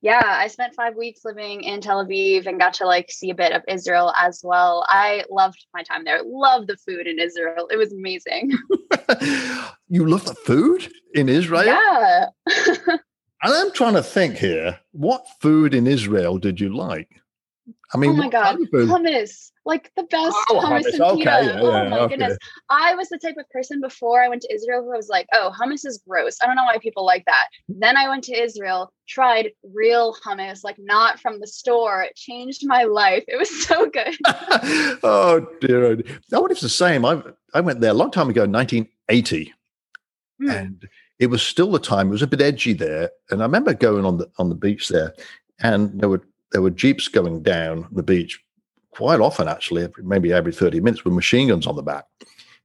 [0.00, 3.34] Yeah, I spent five weeks living in Tel Aviv and got to like see a
[3.34, 4.86] bit of Israel as well.
[4.88, 6.22] I loved my time there.
[6.24, 7.68] Loved the food in Israel.
[7.70, 8.52] It was amazing.
[9.88, 11.64] you love the food in Israel?
[11.64, 12.26] Yeah.
[12.86, 13.00] and
[13.42, 17.20] I'm trying to think here, what food in Israel did you like?
[17.92, 21.30] I mean, oh my god, hummus, like the best oh, hummus, hummus, and okay, pita.
[21.30, 22.16] Yeah, oh yeah, my okay.
[22.16, 22.38] goodness,
[22.70, 25.52] I was the type of person before I went to Israel who was like, oh,
[25.56, 26.38] hummus is gross.
[26.42, 27.48] I don't know why people like that.
[27.68, 32.02] Then I went to Israel, tried real hummus, like not from the store.
[32.02, 33.24] It changed my life.
[33.28, 34.16] It was so good.
[35.04, 35.94] oh dear, I
[36.32, 37.04] wonder if it's the same.
[37.04, 39.52] I I went there a long time ago, 1980,
[40.42, 40.50] mm.
[40.50, 42.08] and it was still the time.
[42.08, 44.88] It was a bit edgy there, and I remember going on the on the beach
[44.88, 45.12] there,
[45.60, 48.42] and there were there were jeeps going down the beach
[48.98, 52.04] quite often, actually, maybe every thirty minutes, with machine guns on the back.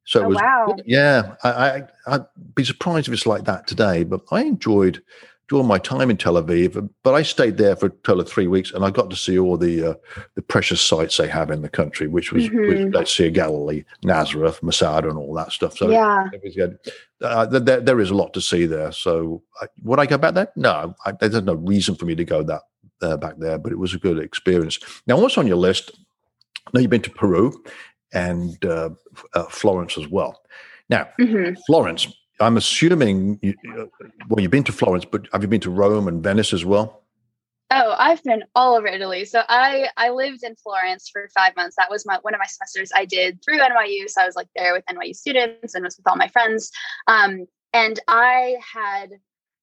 [0.06, 0.76] So it oh, was, wow.
[0.86, 5.02] yeah, I, I I'd be surprised if it's like that today, but I enjoyed
[5.50, 8.48] during my time in Tel Aviv, but I stayed there for a total of three
[8.48, 9.93] weeks, and I got to see all the uh,
[10.36, 12.98] the precious sites they have in the country, which was, mm-hmm.
[12.98, 15.78] was Sea Galilee, Nazareth, Masada, and all that stuff.
[15.78, 16.78] So yeah, it was good.
[17.22, 18.91] Uh, there, there is a lot to see there.
[18.91, 20.52] So uh, would I go back there?
[20.56, 22.63] No, I, there's no reason for me to go that
[23.02, 24.80] uh, back there, but it was a good experience.
[25.08, 25.91] Now, what's on your list?
[26.73, 27.63] Know you've been to Peru
[28.13, 28.91] and uh,
[29.34, 30.41] uh, Florence as well.
[30.89, 31.56] Now, mm-hmm.
[31.65, 32.08] Florence,
[32.39, 33.56] I'm assuming, you,
[34.30, 37.04] well, you've been to Florence, but have you been to Rome and Venice as well?
[37.76, 39.26] Oh, I've been all over Italy.
[39.26, 41.76] So I I lived in Florence for five months.
[41.76, 44.08] That was my one of my semesters I did through NYU.
[44.08, 46.69] So I was like there with NYU students and was with all my friends.
[47.08, 49.10] Um, and I had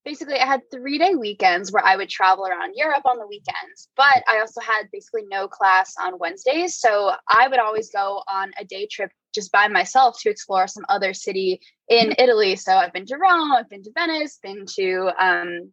[0.04, 3.88] basically I had three day weekends where I would travel around Europe on the weekends,
[3.96, 6.76] but I also had basically no class on Wednesdays.
[6.76, 10.84] So I would always go on a day trip just by myself to explore some
[10.88, 12.56] other city in Italy.
[12.56, 15.72] So I've been to Rome, I've been to Venice, been to um,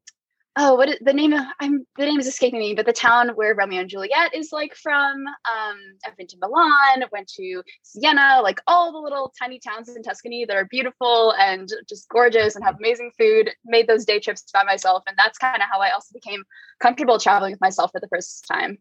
[0.57, 3.29] oh, what is the name of I'm the name is escaping me, but the town
[3.35, 5.25] where Romeo and Juliet is like from.
[5.25, 10.01] Um, I've been to Milan, went to Siena, like all the little tiny towns in
[10.03, 13.51] Tuscany that are beautiful and just gorgeous and have amazing food.
[13.65, 16.43] Made those day trips by myself, and that's kind of how I also became
[16.81, 18.77] comfortable traveling with myself for the first time.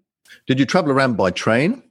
[0.46, 1.82] Did you travel around by train?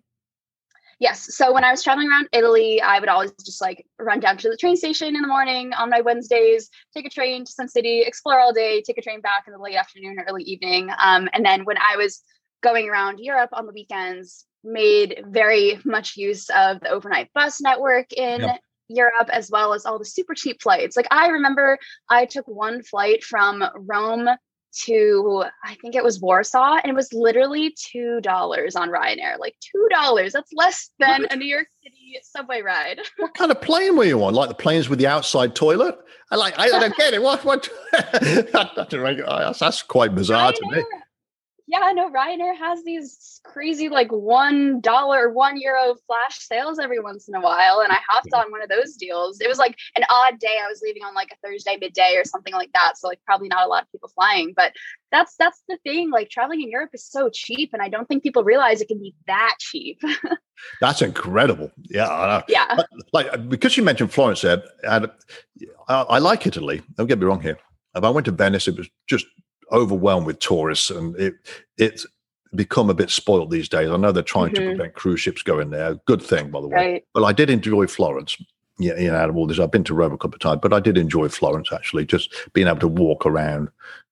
[1.00, 1.36] Yes.
[1.36, 4.50] So when I was traveling around Italy, I would always just like run down to
[4.50, 8.02] the train station in the morning on my Wednesdays, take a train to Sun City,
[8.02, 10.90] explore all day, take a train back in the late afternoon or early evening.
[11.04, 12.22] Um, and then when I was
[12.64, 18.12] going around Europe on the weekends, made very much use of the overnight bus network
[18.14, 18.60] in yep.
[18.88, 20.98] Europe as well as all the super cheap flights.
[20.98, 21.78] Like I remember
[22.10, 24.28] I took one flight from Rome
[24.84, 29.40] to I think it was Warsaw, and it was literally two dollars on Ryanair.
[29.40, 30.34] Like two dollars.
[30.34, 31.34] That's less than what?
[31.34, 33.00] a New York City subway ride.
[33.18, 34.34] what kind of plane were you on?
[34.34, 35.98] Like the planes with the outside toilet?
[36.32, 36.58] I like.
[36.58, 37.22] I, I don't get it.
[37.22, 37.44] What?
[37.46, 37.70] What?
[37.92, 40.84] that's, that's quite bizarre Ryanair, to me
[41.68, 47.28] yeah, no, Ryanair has these crazy like one dollar, one euro flash sales every once
[47.28, 47.82] in a while.
[47.82, 49.42] And I hopped on one of those deals.
[49.42, 50.60] It was like an odd day.
[50.64, 52.98] I was leaving on like a Thursday midday or something like that.
[52.98, 54.54] So like probably not a lot of people flying.
[54.56, 54.74] But
[55.12, 56.12] that's that's the thing.
[56.12, 57.72] Like traveling in Europe is so cheap.
[57.74, 60.00] And I don't think people realize it can be that cheap.
[60.82, 61.72] that's incredible.
[61.90, 62.44] Yeah.
[62.48, 62.78] Yeah.
[63.12, 65.10] Like because you mentioned Florence there, and
[65.88, 66.84] I, I like Italy.
[66.96, 67.58] Don't get me wrong here.
[67.96, 69.26] If I went to Venice, it was just
[69.72, 71.36] overwhelmed with tourists, and it
[71.78, 72.06] it's
[72.56, 73.90] become a bit spoiled these days.
[73.90, 74.64] I know they're trying mm-hmm.
[74.64, 75.96] to prevent cruise ships going there.
[76.06, 76.76] Good thing, by the way.
[76.76, 77.06] Right.
[77.14, 78.38] But I did enjoy Florence.
[78.78, 80.60] Yeah, you know, out of all this, I've been to Rome a couple of times,
[80.62, 82.06] but I did enjoy Florence actually.
[82.06, 83.70] Just being able to walk around.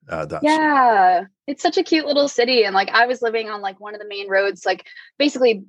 [0.09, 3.61] Uh, that yeah, it's such a cute little city, and like I was living on
[3.61, 4.85] like one of the main roads, like
[5.17, 5.63] basically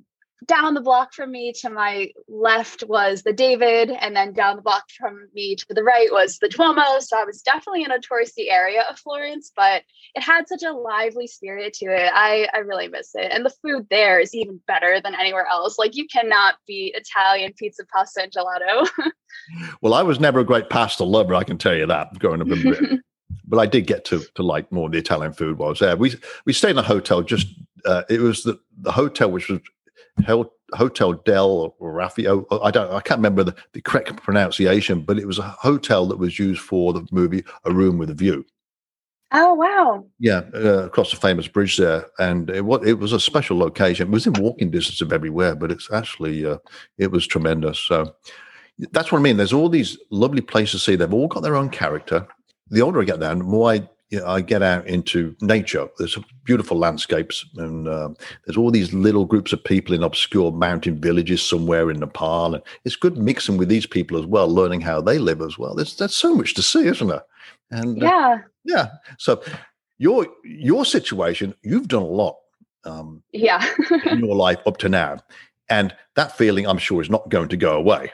[0.47, 4.61] down the block from me to my left was the David, and then down the
[4.61, 6.99] block from me to the right was the Duomo.
[6.99, 10.73] So I was definitely in a touristy area of Florence, but it had such a
[10.73, 12.11] lively spirit to it.
[12.13, 13.31] I, I really miss it.
[13.31, 15.77] And the food there is even better than anywhere else.
[15.77, 18.87] Like you cannot beat Italian pizza, pasta, and gelato.
[19.81, 22.47] well, I was never a great pasta lover, I can tell you that, growing up
[22.47, 23.01] in Britain.
[23.47, 25.79] but I did get to to like more of the Italian food while I was
[25.79, 25.95] there.
[25.95, 27.47] We we stayed in a hotel just
[27.85, 29.59] uh, it was the the hotel which was
[30.23, 32.45] Hotel Del Raffio.
[32.63, 36.17] I don't, I can't remember the, the correct pronunciation, but it was a hotel that
[36.17, 38.45] was used for the movie A Room with a View.
[39.31, 40.05] Oh wow!
[40.19, 44.07] Yeah, uh, across the famous bridge there, and it was it was a special location.
[44.07, 46.57] It was in walking distance of everywhere, but it's actually uh,
[46.97, 47.79] it was tremendous.
[47.79, 48.15] So
[48.91, 49.37] that's what I mean.
[49.37, 50.95] There's all these lovely places to see.
[50.95, 52.27] They've all got their own character.
[52.69, 55.87] The older I get there, the more I you know, I get out into nature.
[55.97, 58.09] There's beautiful landscapes, and uh,
[58.45, 62.63] there's all these little groups of people in obscure mountain villages somewhere in Nepal, and
[62.83, 65.73] it's good mixing with these people as well, learning how they live as well.
[65.73, 67.23] There's there's so much to see, isn't there?
[67.71, 68.87] And uh, yeah, uh, yeah.
[69.17, 69.41] So
[69.97, 72.37] your your situation, you've done a lot.
[72.83, 73.65] Um, yeah,
[74.05, 75.17] in your life up to now,
[75.69, 78.11] and that feeling, I'm sure, is not going to go away.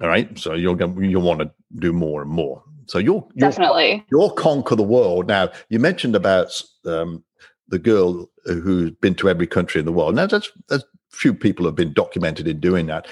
[0.00, 2.64] All right, so you're going you'll want to do more and more.
[2.86, 5.26] So you'll, you'll definitely you'll conquer the world.
[5.26, 7.24] Now you mentioned about um,
[7.68, 10.14] the girl who's been to every country in the world.
[10.14, 13.06] Now, that's, that's few people have been documented in doing that.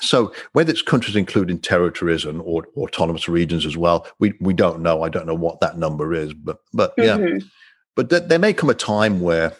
[0.00, 4.80] So whether it's countries including territories and or, autonomous regions as well, we we don't
[4.80, 5.04] know.
[5.04, 7.46] I don't know what that number is, but but yeah, mm-hmm.
[7.94, 9.52] but th- there may come a time where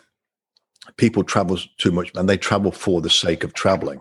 [0.96, 4.00] people travel too much and they travel for the sake of traveling.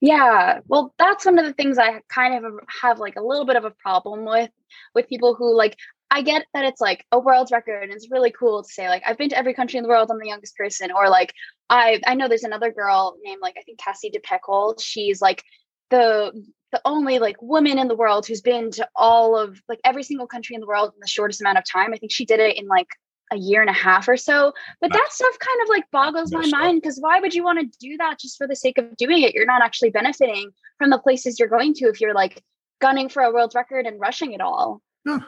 [0.00, 3.56] Yeah, well, that's one of the things I kind of have like a little bit
[3.56, 4.50] of a problem with
[4.94, 5.76] with people who like
[6.10, 9.02] I get that it's like a world record and it's really cool to say like
[9.06, 11.32] I've been to every country in the world, I'm the youngest person, or like
[11.70, 14.76] I I know there's another girl named like I think Cassie De Pecol.
[14.80, 15.42] She's like
[15.90, 16.32] the
[16.72, 20.26] the only like woman in the world who's been to all of like every single
[20.26, 21.92] country in the world in the shortest amount of time.
[21.92, 22.88] I think she did it in like
[23.32, 24.52] a year and a half or so.
[24.80, 27.78] But that stuff kind of like boggles my mind because why would you want to
[27.78, 29.34] do that just for the sake of doing it?
[29.34, 32.42] You're not actually benefiting from the places you're going to if you're like
[32.80, 34.82] gunning for a world record and rushing it all.
[35.06, 35.20] Yeah.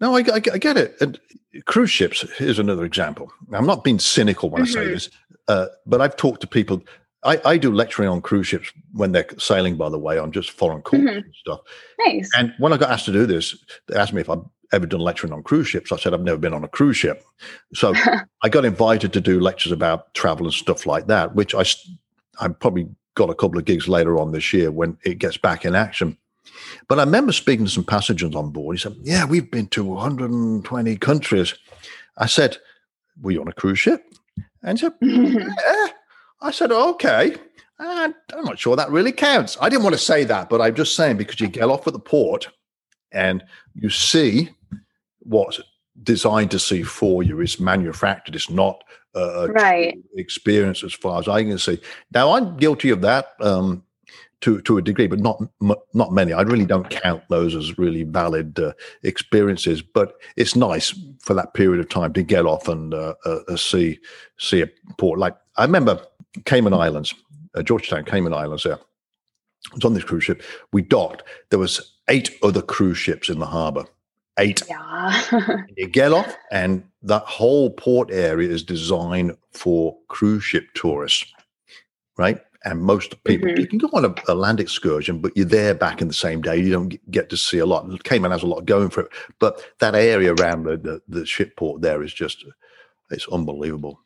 [0.00, 0.96] No, I, I, I, get it.
[1.00, 1.18] And
[1.66, 3.32] cruise ships is another example.
[3.52, 4.70] I'm not being cynical when mm-hmm.
[4.70, 4.92] I say mm-hmm.
[4.92, 5.10] this,
[5.48, 6.82] uh, but I've talked to people.
[7.24, 10.52] I, I, do lecturing on cruise ships when they're sailing, by the way, on just
[10.52, 11.18] foreign courses mm-hmm.
[11.18, 11.60] and stuff.
[12.06, 12.30] Nice.
[12.38, 13.56] And when I got asked to do this,
[13.88, 15.92] they asked me if I've ever done lecturing on cruise ships.
[15.92, 17.24] I said I've never been on a cruise ship.
[17.74, 17.94] So
[18.42, 21.64] I got invited to do lectures about travel and stuff like that, which I
[22.40, 25.64] I probably got a couple of gigs later on this year when it gets back
[25.64, 26.16] in action.
[26.86, 28.76] But I remember speaking to some passengers on board.
[28.76, 31.54] He said, Yeah, we've been to 120 countries.
[32.16, 32.58] I said,
[33.20, 34.04] Were you on a cruise ship?
[34.62, 35.88] And he said, Yeah.
[36.40, 37.36] I said, Okay.
[37.80, 39.56] And I'm not sure that really counts.
[39.60, 41.92] I didn't want to say that, but I'm just saying because you get off at
[41.92, 42.48] the port
[43.12, 44.50] and you see
[45.28, 45.60] what's
[46.02, 47.40] designed to see for you.
[47.40, 48.34] It's manufactured.
[48.34, 48.82] It's not
[49.14, 49.98] a right.
[50.14, 51.80] experience as far as I can see.
[52.12, 53.28] Now, I'm guilty of that.
[53.40, 53.82] Um,
[54.40, 55.42] to to a degree, but not
[55.94, 56.32] not many.
[56.32, 59.82] I really don't count those as really valid uh, experiences.
[59.82, 63.98] But it's nice for that period of time to get off and uh, uh, see
[64.38, 65.18] see a port.
[65.18, 66.00] Like I remember
[66.44, 67.14] Cayman Islands,
[67.54, 68.62] uh, Georgetown, Cayman Islands.
[68.62, 68.78] There,
[69.72, 70.42] I was on this cruise ship.
[70.72, 71.24] We docked.
[71.50, 73.86] There was eight other cruise ships in the harbour.
[74.38, 74.62] Eight.
[74.68, 75.62] Yeah.
[75.76, 81.32] you get off, and that whole port area is designed for cruise ship tourists,
[82.16, 82.40] right?
[82.64, 83.60] and most people mm-hmm.
[83.60, 86.42] you can go on a, a, land excursion but you're there back in the same
[86.42, 89.12] day you don't get to see a lot cayman has a lot going for it
[89.38, 92.44] but that area around the, the, the ship port there is just
[93.10, 94.00] it's unbelievable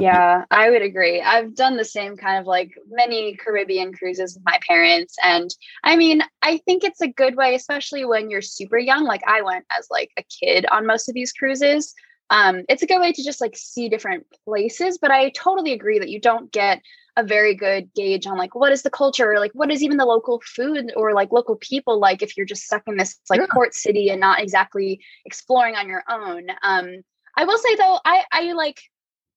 [0.00, 4.44] yeah i would agree i've done the same kind of like many caribbean cruises with
[4.44, 5.54] my parents and
[5.84, 9.42] i mean i think it's a good way especially when you're super young like i
[9.42, 11.94] went as like a kid on most of these cruises
[12.32, 15.98] um, it's a good way to just like see different places but i totally agree
[15.98, 16.80] that you don't get
[17.16, 19.96] a very good gauge on like what is the culture or like what is even
[19.96, 23.40] the local food or like local people like if you're just stuck in this like
[23.40, 23.46] yeah.
[23.52, 27.02] port city and not exactly exploring on your own um
[27.36, 28.80] i will say though i i like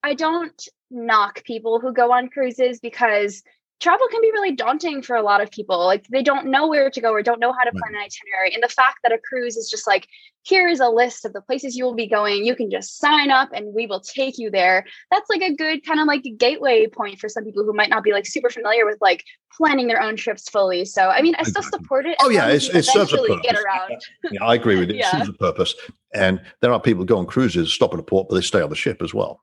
[0.04, 3.44] i don't knock people who go on cruises because
[3.84, 5.86] travel can be really daunting for a lot of people.
[5.86, 8.54] Like they don't know where to go or don't know how to plan an itinerary.
[8.54, 10.08] And the fact that a cruise is just like,
[10.44, 12.46] here is a list of the places you will be going.
[12.46, 14.86] You can just sign up and we will take you there.
[15.12, 18.04] That's like a good kind of like gateway point for some people who might not
[18.04, 19.24] be like super familiar with like
[19.58, 20.86] planning their own trips fully.
[20.86, 22.16] So I mean, I still support it.
[22.22, 23.40] Oh yeah, it's, it serves a purpose.
[23.44, 24.02] Get around.
[24.32, 24.96] yeah, I agree with it.
[25.04, 25.76] It serves a purpose.
[26.14, 28.62] And there are people who go on cruises, stop at a port, but they stay
[28.62, 29.42] on the ship as well.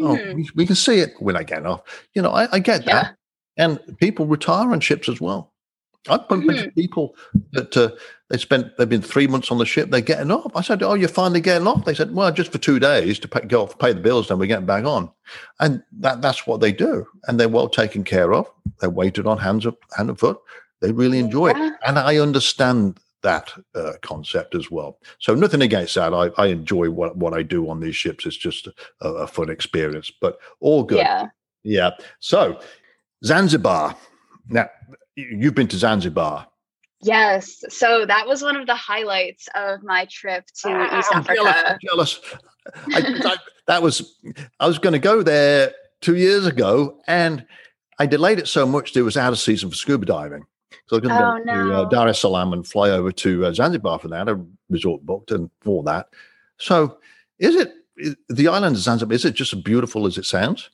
[0.00, 0.36] Oh, mm-hmm.
[0.36, 1.82] we, we, can see it when I get off.
[2.14, 2.94] You know, I, I get yeah.
[2.94, 3.16] that
[3.56, 5.52] and people retire on ships as well.
[6.08, 6.80] I've got a bunch of hmm.
[6.80, 7.14] people
[7.52, 7.90] that uh,
[8.28, 9.90] they spent they've been three months on the ship.
[9.90, 10.50] They're getting off.
[10.56, 13.28] I said, "Oh, you're finally getting off." They said, "Well, just for two days to
[13.28, 15.10] pay, go off, pay the bills, then we're getting back on."
[15.60, 18.50] And that that's what they do, and they're well taken care of.
[18.80, 20.38] They're weighted on hands up, hand and foot.
[20.80, 21.68] They really enjoy yeah.
[21.68, 24.98] it, and I understand that uh, concept as well.
[25.18, 26.12] So nothing against that.
[26.12, 28.26] I, I enjoy what what I do on these ships.
[28.26, 28.68] It's just
[29.00, 30.98] a, a fun experience, but all good.
[30.98, 31.26] Yeah.
[31.62, 31.90] Yeah.
[32.20, 32.60] So
[33.24, 33.96] Zanzibar.
[34.48, 34.68] Now,
[35.14, 36.48] you've been to Zanzibar.
[37.00, 37.64] Yes.
[37.68, 41.34] So that was one of the highlights of my trip to uh, East I'm Africa.
[41.34, 41.64] Jealous.
[41.64, 42.20] I'm jealous.
[43.24, 44.18] I, I, that was,
[44.60, 47.44] I was going to go there two years ago and
[47.98, 50.44] I delayed it so much that it was out of season for scuba diving.
[50.86, 51.68] So I was going to oh, go no.
[51.68, 55.04] to uh, Dar es Salaam and fly over to uh, Zanzibar for that, a resort
[55.04, 56.08] booked and for that.
[56.58, 56.98] So
[57.38, 57.74] is it,
[58.28, 60.70] the island of Zanzibar, is it just as beautiful as it sounds?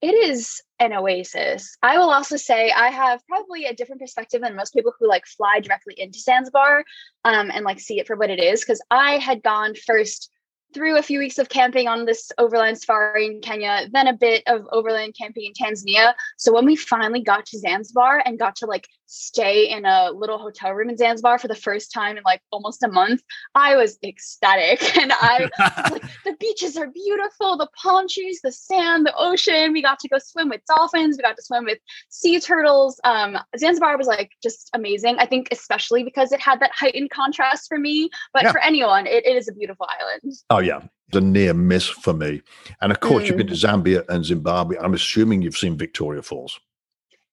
[0.00, 1.76] it is an oasis.
[1.82, 5.26] I will also say I have probably a different perspective than most people who like
[5.26, 6.84] fly directly into Zanzibar
[7.24, 8.60] um, and like see it for what it is.
[8.60, 10.30] Because I had gone first
[10.72, 14.42] through a few weeks of camping on this overland safari in Kenya, then a bit
[14.46, 16.14] of overland camping in Tanzania.
[16.36, 20.38] So when we finally got to Zanzibar and got to like stay in a little
[20.38, 23.22] hotel room in Zanzibar for the first time in like almost a month,
[23.54, 24.80] I was ecstatic.
[25.00, 29.72] And I was like, the beaches are beautiful, the palm trees, the sand, the ocean.
[29.72, 31.78] We got to go swim with dolphins, we got to swim with
[32.10, 33.00] sea turtles.
[33.02, 35.16] Um, Zanzibar was like just amazing.
[35.18, 38.52] I think, especially because it had that heightened contrast for me, but yeah.
[38.52, 40.34] for anyone, it, it is a beautiful island.
[40.50, 40.82] Oh, yeah.
[41.12, 42.42] A near miss for me.
[42.80, 43.28] And of course, mm.
[43.28, 43.82] you've been to mm.
[43.82, 44.76] Zambia and Zimbabwe.
[44.78, 46.60] I'm assuming you've seen Victoria Falls.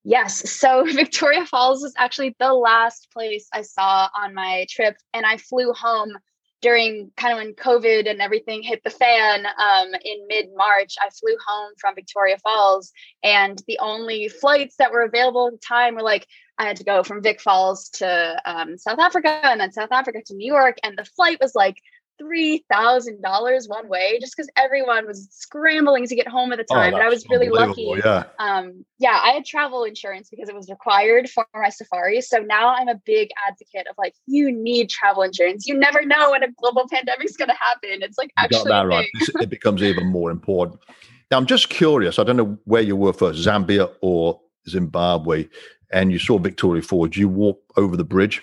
[0.08, 0.50] Yes.
[0.50, 4.96] So Victoria Falls was actually the last place I saw on my trip.
[5.13, 6.13] And I flew home
[6.62, 10.96] during kind of when COVID and everything hit the fan um, in mid March.
[11.02, 12.91] I flew home from Victoria Falls,
[13.22, 16.26] and the only flights that were available at the time were like,
[16.58, 20.22] I had to go from Vic Falls to um, South Africa and then South Africa
[20.26, 20.78] to New York.
[20.84, 21.78] And the flight was like
[22.22, 26.94] $3,000 one way just because everyone was scrambling to get home at the oh, time.
[26.94, 27.94] Oh, but I was really lucky.
[28.04, 28.24] Yeah.
[28.40, 32.22] Um, yeah, I had travel insurance because it was required for my safari.
[32.22, 35.68] So now I'm a big advocate of like, you need travel insurance.
[35.68, 38.02] You never know when a global pandemic is going to happen.
[38.02, 38.70] It's like actually.
[38.70, 39.08] that right.
[39.14, 40.82] it becomes even more important.
[41.30, 42.20] Now, I'm just curious.
[42.20, 45.48] I don't know where you were first, Zambia or Zimbabwe,
[45.92, 47.18] and you saw Victoria Falls.
[47.18, 48.42] You walk over the bridge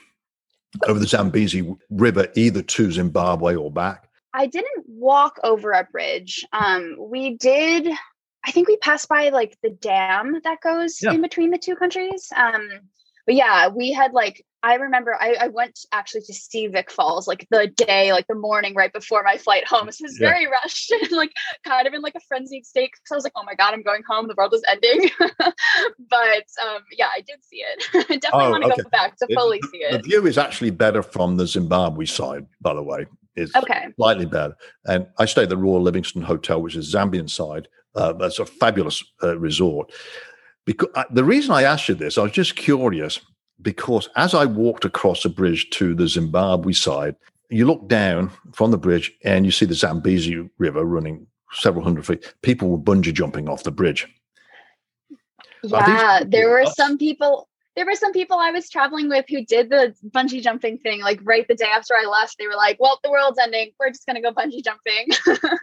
[0.87, 4.09] over the Zambezi River, either to Zimbabwe or back?
[4.33, 6.45] I didn't walk over a bridge.
[6.53, 7.89] Um, we did.
[8.45, 11.13] I think we passed by like the dam that goes yeah.
[11.13, 12.29] in between the two countries.
[12.37, 12.69] Um,
[13.27, 17.29] but yeah, we had like I remember I, I, went actually to see Vic Falls
[17.29, 19.92] like the day, like the morning right before my flight home.
[19.92, 20.31] So it was yeah.
[20.31, 21.33] very rushed and like
[21.66, 23.83] kind of in like a frenzied state because I was like, oh my god, I'm
[23.83, 24.27] going home.
[24.27, 25.11] The world is ending.
[25.18, 27.85] but um, yeah, I did see it.
[28.11, 28.83] I definitely oh, want to okay.
[28.83, 29.92] go back to fully it, see it.
[29.92, 33.05] The view is actually better from the Zimbabwe side, by the way.
[33.37, 33.88] It's okay.
[33.96, 34.57] slightly better.
[34.87, 37.68] And I stayed at the Royal Livingstone Hotel, which is Zambian side.
[37.94, 39.92] Uh, that's a fabulous uh, resort.
[40.64, 43.20] Because uh, the reason I asked you this, I was just curious
[43.62, 47.17] because as I walked across the bridge to the Zimbabwe side,
[47.51, 52.07] you look down from the bridge and you see the Zambezi River running several hundred
[52.07, 52.35] feet.
[52.43, 54.07] People were bungee jumping off the bridge.
[55.62, 57.49] Yeah, there were some people.
[57.77, 61.01] There were some people I was traveling with who did the bungee jumping thing.
[61.01, 63.73] Like right the day after I left, they were like, "Well, the world's ending.
[63.81, 65.09] We're just going to go bungee jumping."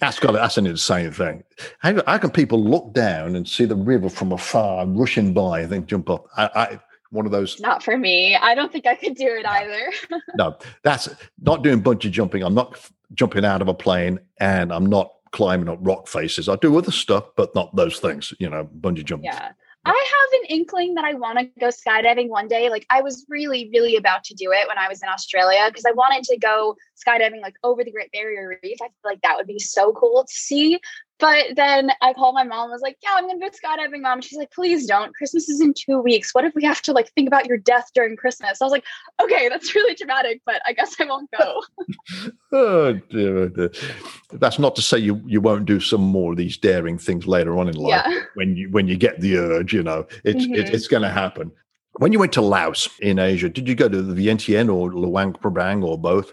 [0.00, 1.44] That's got that's an insane thing.
[1.78, 5.70] How, how, can people look down and see the river from afar rushing by and
[5.70, 6.26] then jump up?
[6.36, 6.80] I, I
[7.14, 7.60] one of those.
[7.60, 8.36] Not for me.
[8.36, 9.92] I don't think I could do it either.
[10.36, 11.08] no, that's
[11.40, 12.42] not doing bungee jumping.
[12.42, 12.78] I'm not
[13.14, 16.48] jumping out of a plane and I'm not climbing up rock faces.
[16.48, 19.26] I do other stuff, but not those things, you know, bungee jumping.
[19.26, 19.52] Yeah.
[19.86, 22.70] I have an inkling that I want to go skydiving one day.
[22.70, 25.84] Like I was really, really about to do it when I was in Australia because
[25.84, 28.78] I wanted to go skydiving like over the Great Barrier Reef.
[28.80, 30.80] I feel like that would be so cool to see.
[31.24, 34.18] But then I called my mom, and was like, Yeah, I'm gonna go skydiving, mom.
[34.18, 35.14] And she's like, Please don't.
[35.14, 36.34] Christmas is in two weeks.
[36.34, 38.60] What if we have to like think about your death during Christmas?
[38.60, 38.84] I was like,
[39.22, 41.62] Okay, that's really dramatic, but I guess I won't go.
[42.52, 43.70] oh, dear, oh dear.
[44.32, 47.56] That's not to say you, you won't do some more of these daring things later
[47.56, 48.20] on in life yeah.
[48.34, 50.56] when you when you get the urge, you know, it's mm-hmm.
[50.56, 51.50] it, it's gonna happen.
[51.94, 55.32] When you went to Laos in Asia, did you go to the Vientiane or Luang
[55.32, 56.32] Prabang or both?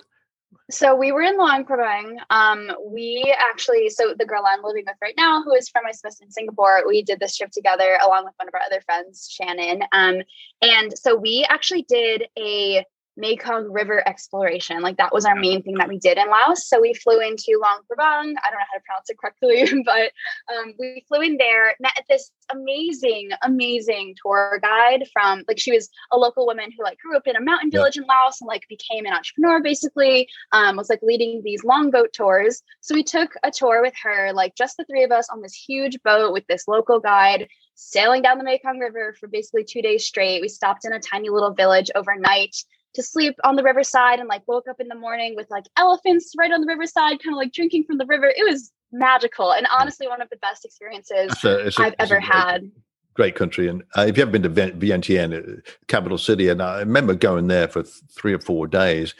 [0.72, 2.18] So we were in Luang.
[2.30, 5.92] Um, we actually, so the girl I'm living with right now, who is from my
[5.92, 9.30] Smith in Singapore, we did this trip together along with one of our other friends,
[9.30, 9.84] Shannon.
[9.92, 10.22] Um,
[10.62, 12.86] and so we actually did a
[13.22, 14.82] Mekong River exploration.
[14.82, 16.68] Like that was our main thing that we did in Laos.
[16.68, 18.34] So we flew into Luang Prabang.
[18.44, 20.12] I don't know how to pronounce it correctly, but
[20.54, 25.90] um, we flew in there, met this amazing, amazing tour guide from like she was
[26.12, 28.68] a local woman who like grew up in a mountain village in Laos and like
[28.68, 30.28] became an entrepreneur basically.
[30.52, 32.64] Um, was like leading these long boat tours.
[32.82, 35.54] So we took a tour with her, like just the three of us on this
[35.54, 40.06] huge boat with this local guide sailing down the Mekong River for basically two days
[40.06, 40.42] straight.
[40.42, 42.56] We stopped in a tiny little village overnight
[42.94, 46.34] to sleep on the riverside and like woke up in the morning with like elephants
[46.38, 48.28] right on the riverside, kind of like drinking from the river.
[48.36, 51.96] It was magical and honestly one of the best experiences it's a, it's a, I've
[52.00, 52.72] ever great, had.
[53.14, 56.80] Great country, and uh, if you haven't been to Vientiane, uh, capital city, and I
[56.80, 59.14] remember going there for th- three or four days,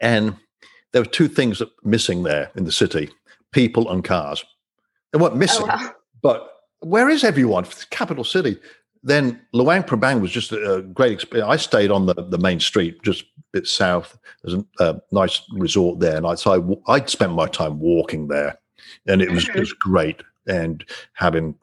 [0.00, 0.36] and
[0.92, 3.10] there were two things missing there in the city:
[3.52, 4.42] people and cars.
[5.12, 5.92] They weren't oh, missing, oh, wow.
[6.22, 7.66] but where is everyone?
[7.90, 8.58] Capital city
[9.04, 11.50] then Luang Prabang was just a, great experience.
[11.50, 14.18] I stayed on the, the main street, just a bit south.
[14.42, 18.28] There's a, a nice resort there, and I so I, I spent my time walking
[18.28, 18.58] there,
[19.06, 20.22] and it was just great.
[20.46, 21.54] And having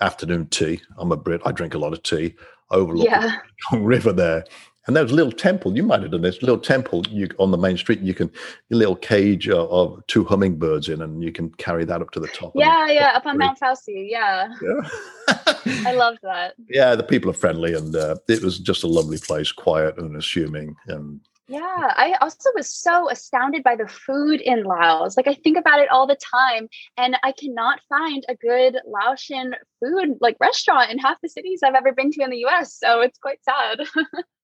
[0.00, 0.80] afternoon tea.
[0.98, 1.40] I'm a Brit.
[1.44, 2.34] I drink a lot of tea.
[2.70, 3.36] Overlooking yeah.
[3.70, 4.44] the River there,
[4.86, 5.76] And there's a little temple.
[5.76, 8.00] You might have done this little temple you, on the main street.
[8.00, 8.30] You can
[8.72, 12.20] a little cage of, of, two hummingbirds in, and you can carry that up to
[12.20, 12.52] the top.
[12.54, 14.08] Yeah, yeah, up on Mount Phousi.
[14.08, 14.80] Yeah, yeah.
[15.86, 16.54] I love that.
[16.68, 20.16] Yeah, the people are friendly, and uh, it was just a lovely place, quiet and
[20.16, 21.60] assuming, and yeah,
[21.96, 25.16] I also was so astounded by the food in Laos.
[25.16, 29.54] Like I think about it all the time and I cannot find a good Laotian
[29.80, 32.74] food like restaurant in half the cities I've ever been to in the US.
[32.74, 33.86] So it's quite sad.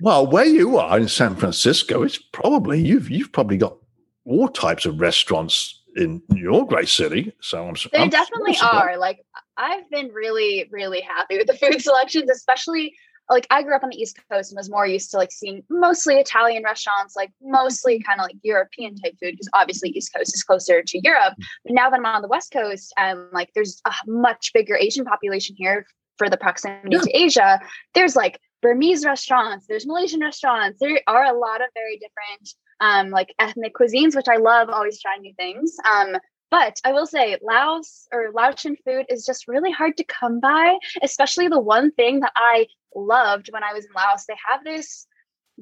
[0.00, 3.76] well, where you are in San Francisco, it's probably you've you've probably got
[4.24, 7.32] all types of restaurants in your great city.
[7.40, 8.96] So I'm They I'm definitely are.
[8.96, 9.24] Like
[9.56, 12.94] I've been really, really happy with the food selections, especially
[13.28, 15.62] like I grew up on the East Coast and was more used to like seeing
[15.70, 18.08] mostly Italian restaurants, like mostly mm-hmm.
[18.08, 21.34] kind of like European type food, because obviously East Coast is closer to Europe.
[21.38, 21.44] Mm.
[21.64, 25.04] But now that I'm on the West Coast and like there's a much bigger Asian
[25.04, 25.86] population here
[26.18, 27.00] for the proximity yeah.
[27.00, 27.60] to Asia,
[27.94, 30.78] there's like Burmese restaurants, there's Malaysian restaurants.
[30.80, 35.00] There are a lot of very different um, like ethnic cuisines, which I love always
[35.00, 35.76] trying new things.
[35.90, 36.16] Um,
[36.50, 40.78] but I will say, Laos or Laotian food is just really hard to come by,
[41.02, 44.24] especially the one thing that I loved when I was in Laos.
[44.26, 45.06] They have this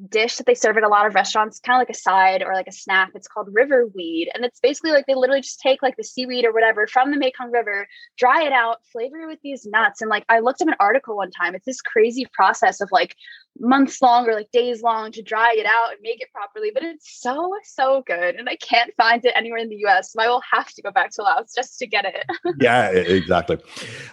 [0.08, 2.54] dish that they serve at a lot of restaurants, kind of like a side or
[2.54, 3.10] like a snack.
[3.14, 4.30] It's called river weed.
[4.34, 7.16] And it's basically like they literally just take like the seaweed or whatever from the
[7.16, 7.86] Mekong River,
[8.16, 10.00] dry it out, flavor it with these nuts.
[10.00, 11.54] And like I looked up an article one time.
[11.54, 13.16] It's this crazy process of like
[13.58, 16.70] months long or like days long to dry it out and make it properly.
[16.72, 18.36] But it's so, so good.
[18.36, 20.12] And I can't find it anywhere in the US.
[20.12, 22.24] So I will have to go back to Laos just to get it.
[22.60, 23.58] yeah, exactly.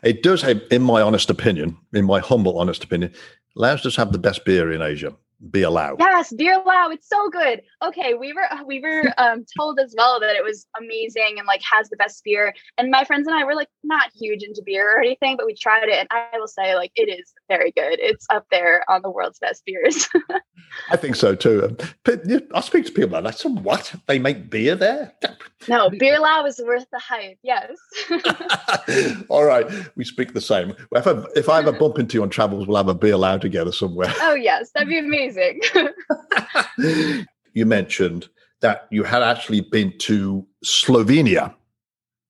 [0.04, 3.14] It does have, in my honest opinion, in my humble honest opinion,
[3.56, 5.16] Laos does have the best beer in Asia
[5.52, 6.00] beer allowed.
[6.00, 7.62] yes beer lao it's so good.
[7.84, 11.62] Okay we were we were um, told as well that it was amazing and like
[11.70, 12.54] has the best beer.
[12.78, 15.56] And my friends and i were like not huge into beer or anything but we
[15.56, 16.00] tried it.
[16.00, 18.00] And i will say like it is very good.
[18.00, 20.08] It's up there on the world's best beers.
[20.92, 21.78] I think so too.
[22.54, 23.38] I speak to people like that.
[23.40, 23.94] So what?
[24.08, 25.14] They make beer there?
[25.68, 27.38] No beer lao is worth the hype.
[27.44, 27.72] Yes.
[29.30, 29.66] All right.
[29.96, 30.74] We speak the same.
[30.94, 33.38] If I, if I ever bump into you on travels we'll have a beer lao
[33.38, 34.14] together somewhere.
[34.22, 34.72] Oh yes.
[34.74, 35.62] That'd be amazing amazing.
[37.54, 38.30] you mentioned
[38.62, 41.54] that you had actually been to Slovenia.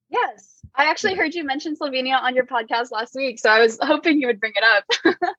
[0.09, 0.59] Yes.
[0.75, 3.39] I actually heard you mention Slovenia on your podcast last week.
[3.39, 5.25] So I was hoping you would bring it up.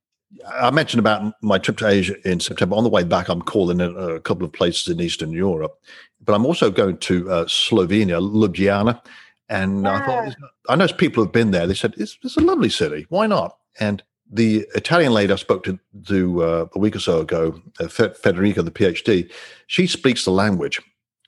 [0.48, 2.76] I mentioned about my trip to Asia in September.
[2.76, 5.78] On the way back, I'm calling in a couple of places in Eastern Europe,
[6.22, 9.00] but I'm also going to uh, Slovenia, Ljubljana.
[9.48, 9.94] And yeah.
[9.94, 10.36] I thought,
[10.68, 11.66] I know people have been there.
[11.66, 13.06] They said, it's, it's a lovely city.
[13.08, 13.56] Why not?
[13.78, 17.84] And the Italian lady I spoke to, to uh, a week or so ago, uh,
[17.84, 19.30] Federica, the PhD,
[19.66, 20.80] she speaks the language,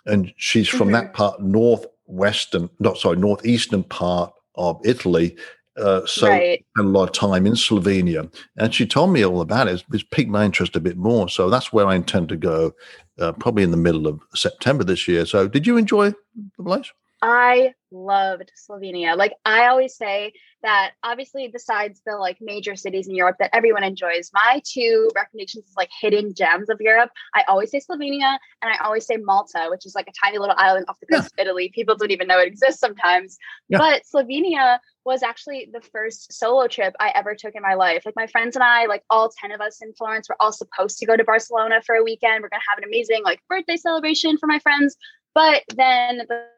[0.06, 0.92] and she's from mm-hmm.
[0.92, 5.36] that part northwestern, not sorry, northeastern part of Italy.
[5.76, 6.64] Uh, so right.
[6.76, 9.84] a lot of time in Slovenia, and she told me all about it.
[9.92, 11.28] It's piqued my interest a bit more.
[11.28, 12.72] So that's where I intend to go,
[13.20, 15.24] uh, probably in the middle of September this year.
[15.24, 16.90] So, did you enjoy the place?
[17.20, 19.16] I loved Slovenia.
[19.16, 23.82] Like I always say that obviously besides the like major cities in Europe that everyone
[23.82, 27.10] enjoys, my two recommendations is like hidden gems of Europe.
[27.34, 30.54] I always say Slovenia and I always say Malta, which is like a tiny little
[30.58, 31.42] island off the coast yeah.
[31.42, 31.72] of Italy.
[31.74, 33.36] People don't even know it exists sometimes.
[33.68, 33.78] Yeah.
[33.78, 38.02] But Slovenia was actually the first solo trip I ever took in my life.
[38.04, 40.98] Like my friends and I, like all 10 of us in Florence, were all supposed
[40.98, 42.42] to go to Barcelona for a weekend.
[42.42, 44.96] We're gonna have an amazing like birthday celebration for my friends.
[45.34, 46.48] But then the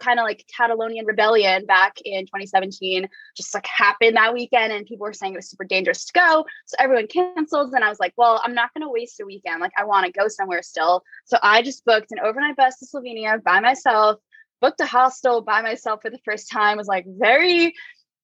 [0.00, 5.04] kind of like Catalonian rebellion back in 2017 just like happened that weekend and people
[5.04, 6.44] were saying it was super dangerous to go.
[6.66, 7.74] So everyone canceled.
[7.74, 9.60] And I was like, well, I'm not going to waste a weekend.
[9.60, 11.02] Like I want to go somewhere still.
[11.24, 14.18] So I just booked an overnight bus to Slovenia by myself,
[14.60, 17.74] booked a hostel by myself for the first time, was like very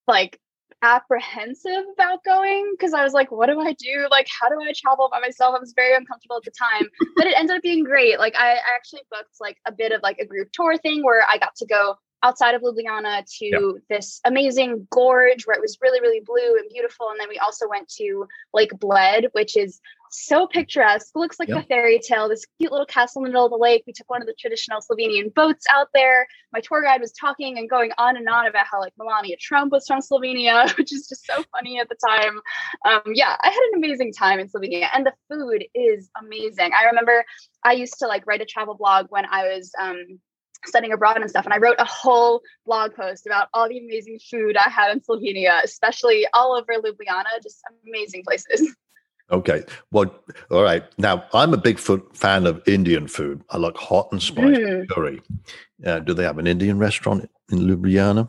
[0.07, 0.39] like
[0.83, 4.07] apprehensive about going because I was like, what do I do?
[4.11, 5.55] Like, how do I travel by myself?
[5.57, 8.19] I was very uncomfortable at the time, but it ended up being great.
[8.19, 11.25] Like, I, I, actually booked like a bit of like a group tour thing where
[11.31, 13.63] I got to go outside of Ljubljana to yep.
[13.89, 17.09] this amazing gorge where it was really, really blue and beautiful.
[17.11, 19.81] And then we also went to Lake Bled, which is
[20.11, 21.65] so picturesque, looks like yep.
[21.65, 22.29] a fairy tale.
[22.29, 23.85] This cute little castle in the middle of the lake.
[23.87, 26.27] We took one of the traditional Slovenian boats out there.
[26.53, 29.73] My tour guide was talking and going on and on about how like Melania Trump
[29.73, 32.41] was from Slovenia, which is just so funny at the time.
[32.85, 36.73] Um, yeah, I had an amazing time in Slovenia, and the food is amazing.
[36.77, 37.25] I remember
[37.65, 40.19] I used to like write a travel blog when I was um,
[40.67, 41.45] studying abroad and stuff.
[41.45, 45.01] And I wrote a whole blog post about all the amazing food I had in
[45.01, 48.75] Slovenia, especially all over Ljubljana, just amazing places.
[49.31, 49.63] Okay.
[49.93, 50.15] Well,
[50.51, 50.85] all right.
[50.99, 53.43] Now, I'm a big fan of Indian food.
[53.51, 54.89] I like hot and spicy mm.
[54.89, 55.23] curry.
[55.85, 58.29] Uh, do they have an Indian restaurant in Ljubljana?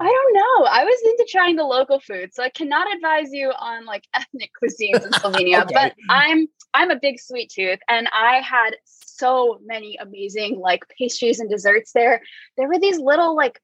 [0.00, 0.66] I don't know.
[0.66, 4.50] I was into trying the local food, so I cannot advise you on like ethnic
[4.60, 5.62] cuisines in Slovenia.
[5.62, 5.74] okay.
[5.74, 11.38] But I'm I'm a big sweet tooth, and I had so many amazing like pastries
[11.38, 12.20] and desserts there.
[12.56, 13.60] There were these little like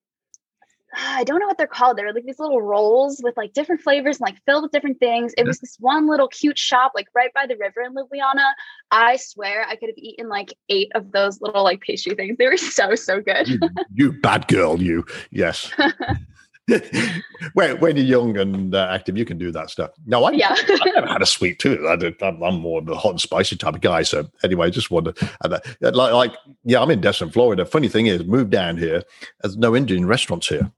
[0.94, 1.96] I don't know what they're called.
[1.96, 5.32] They're like these little rolls with like different flavors and like filled with different things.
[5.36, 8.50] It was this one little cute shop like right by the river in Ljubljana.
[8.90, 12.36] I swear I could have eaten like eight of those little like pastry things.
[12.38, 13.48] They were so so good.
[13.48, 13.60] you,
[13.94, 15.04] you bad girl, you.
[15.30, 15.70] Yes.
[17.54, 19.90] when, when you're young and uh, active, you can do that stuff.
[20.06, 20.54] No, I, yeah.
[20.56, 21.80] I've never had a sweet tooth.
[21.84, 24.02] I am more of a hot and spicy type of guy.
[24.02, 27.64] So anyway, just wanted uh, like, like, yeah, I'm in Destin, Florida.
[27.64, 29.02] Funny thing is, moved down here.
[29.42, 30.70] There's no Indian restaurants here.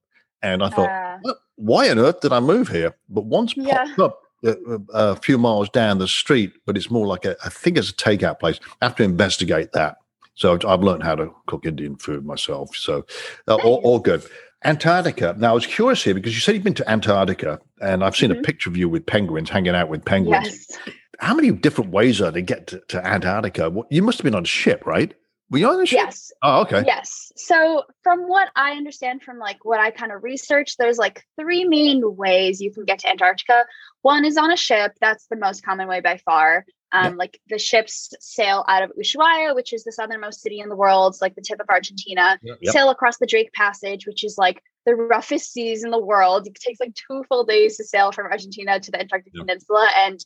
[0.42, 0.90] And I thought,
[1.24, 2.96] uh, why on earth did I move here?
[3.08, 3.84] But once yeah.
[3.84, 4.56] popped up a,
[4.92, 7.94] a, few miles down the street, but it's more like a, I think it's a
[7.94, 8.58] takeout place.
[8.80, 9.98] I have to investigate that.
[10.34, 12.74] So I've learned how to cook Indian food myself.
[12.74, 13.04] So
[13.48, 14.24] uh, all, all, good.
[14.64, 15.34] Antarctica.
[15.38, 18.30] Now I was curious here because you said you've been to Antarctica, and I've seen
[18.30, 18.40] mm-hmm.
[18.40, 20.66] a picture of you with penguins hanging out with penguins.
[20.70, 20.78] Yes.
[21.18, 23.72] How many different ways are to get to, to Antarctica?
[23.90, 25.14] You must have been on a ship, right?
[25.52, 25.98] Were you on the ship?
[25.98, 26.32] Yes.
[26.42, 26.82] Oh, okay.
[26.86, 27.30] Yes.
[27.36, 31.64] So, from what I understand from like what I kind of researched, there's like three
[31.64, 33.66] main ways you can get to Antarctica.
[34.00, 34.92] One is on a ship.
[35.02, 36.64] That's the most common way by far.
[36.90, 40.76] Um, Like the ships sail out of Ushuaia, which is the southernmost city in the
[40.76, 42.58] world, it's like the tip of Argentina, yep.
[42.64, 46.46] sail across the Drake Passage, which is like the roughest seas in the world.
[46.46, 49.46] It takes like two full days to sail from Argentina to the Antarctic yep.
[49.46, 49.90] Peninsula.
[49.98, 50.18] And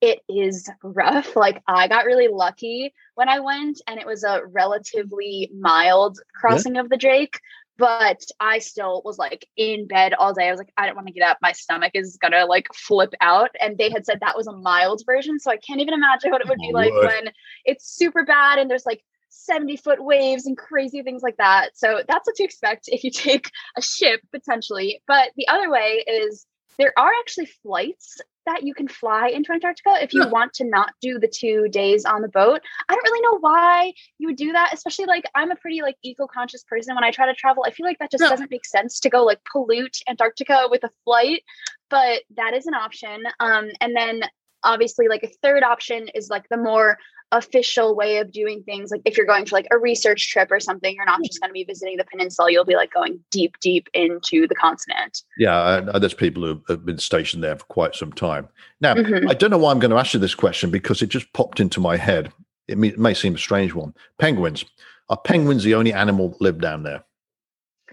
[0.00, 1.34] it is rough.
[1.36, 6.76] Like I got really lucky when I went, and it was a relatively mild crossing
[6.76, 6.82] yeah.
[6.82, 7.40] of the Drake.
[7.76, 10.48] But I still was like in bed all day.
[10.48, 11.38] I was like, I don't want to get up.
[11.40, 13.50] My stomach is gonna like flip out.
[13.60, 15.38] And they had said that was a mild version.
[15.38, 17.30] So I can't even imagine what it would be like when
[17.64, 21.70] it's super bad and there's like 70 foot waves and crazy things like that.
[21.76, 25.00] So that's what to expect if you take a ship potentially.
[25.06, 26.46] But the other way is
[26.78, 30.90] there are actually flights that you can fly into Antarctica if you want to not
[31.00, 32.60] do the two days on the boat.
[32.88, 35.96] I don't really know why you would do that, especially like I'm a pretty like
[36.02, 36.94] eco-conscious person.
[36.94, 38.30] When I try to travel, I feel like that just yeah.
[38.30, 41.42] doesn't make sense to go like pollute Antarctica with a flight.
[41.90, 43.24] But that is an option.
[43.38, 44.22] Um, and then
[44.64, 46.98] obviously like a third option is like the more
[47.32, 48.90] official way of doing things.
[48.90, 51.50] Like if you're going for like a research trip or something you're not just going
[51.50, 52.50] to be visiting the peninsula.
[52.50, 55.22] You'll be like going deep deep into the continent.
[55.36, 58.48] Yeah there's people who have been stationed there for quite some time.
[58.80, 59.28] Now mm-hmm.
[59.28, 61.60] i don't know why i'm going to ask you this question because it just popped
[61.60, 62.32] into my head.
[62.66, 63.94] It may, it may seem a strange one.
[64.18, 64.64] Penguins.
[65.10, 67.02] Are penguins the only animal that live down there?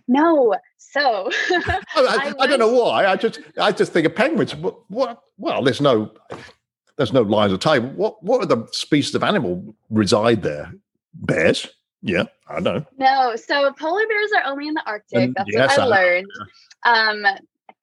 [0.07, 0.55] No.
[0.77, 3.05] So I, I, I, don't know why.
[3.05, 4.55] I just i just think of penguins.
[4.55, 5.21] What, what?
[5.37, 6.11] Well there's no
[6.97, 7.95] there's no lines of time.
[7.95, 10.73] What what are the species of animal reside there?
[11.13, 11.67] Bears?
[12.01, 12.85] Yeah, I know.
[12.97, 15.31] No, so polar bears are only in the Arctic.
[15.35, 16.27] That's yes, what I, I learned.
[16.85, 17.25] Um,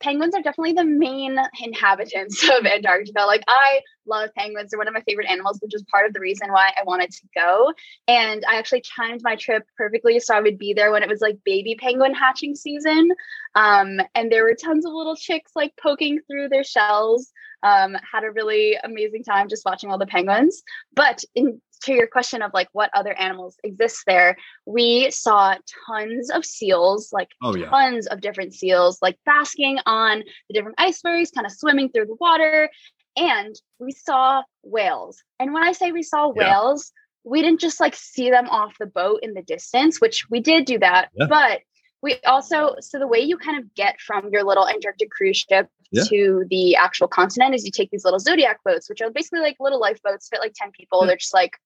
[0.02, 3.22] penguins are definitely the main inhabitants of Antarctica.
[3.22, 6.20] Like I love penguins; they're one of my favorite animals, which is part of the
[6.20, 7.72] reason why I wanted to go.
[8.08, 11.20] And I actually timed my trip perfectly so I would be there when it was
[11.20, 13.10] like baby penguin hatching season.
[13.54, 17.32] Um, and there were tons of little chicks like poking through their shells.
[17.62, 20.62] Um, had a really amazing time just watching all the penguins.
[20.94, 24.36] But in, to your question of like what other animals exist there,
[24.66, 25.56] we saw
[25.86, 27.68] tons of seals, like oh, yeah.
[27.68, 32.16] tons of different seals, like basking on the different icebergs, kind of swimming through the
[32.20, 32.70] water.
[33.16, 35.22] And we saw whales.
[35.38, 36.92] And when I say we saw whales,
[37.24, 37.30] yeah.
[37.30, 40.64] we didn't just like see them off the boat in the distance, which we did
[40.64, 41.26] do that, yeah.
[41.28, 41.60] but
[42.02, 45.68] we also so the way you kind of get from your little Antarctic cruise ship
[45.92, 46.04] yeah.
[46.04, 49.56] to the actual continent is you take these little zodiac boats, which are basically like
[49.60, 51.00] little lifeboats, fit like 10 people.
[51.02, 51.08] Yeah.
[51.08, 51.56] They're just like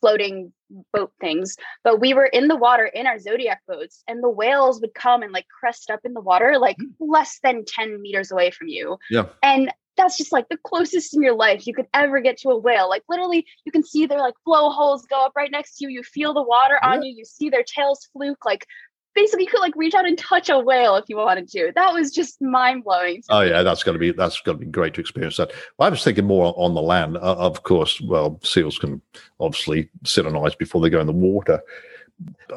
[0.00, 0.52] floating
[0.92, 1.56] boat things.
[1.84, 5.22] But we were in the water in our zodiac boats, and the whales would come
[5.22, 6.90] and like crest up in the water, like mm.
[7.00, 8.98] less than 10 meters away from you.
[9.10, 9.26] Yeah.
[9.42, 12.58] And that's just like the closest in your life you could ever get to a
[12.58, 12.88] whale.
[12.88, 15.90] Like literally, you can see their like blowholes go up right next to you.
[15.90, 16.90] You feel the water yeah.
[16.90, 17.14] on you.
[17.14, 18.44] You see their tails fluke.
[18.44, 18.66] Like
[19.14, 21.72] basically you could like reach out and touch a whale if you wanted to.
[21.74, 23.22] That was just mind blowing.
[23.28, 25.52] Oh yeah, that's gonna be that's gonna be great to experience that.
[25.78, 27.16] Well, I was thinking more on the land.
[27.16, 29.00] Uh, of course, well, seals can
[29.40, 31.62] obviously sit on ice before they go in the water.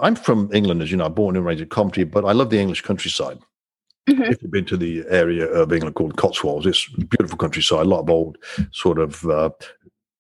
[0.01, 2.59] I'm from England, as you know, born and raised in Coventry, but I love the
[2.59, 3.39] English countryside.
[4.07, 4.23] Mm-hmm.
[4.23, 8.01] If you've been to the area of England called Cotswolds, it's beautiful countryside, a lot
[8.01, 8.37] of old
[8.71, 9.49] sort of uh,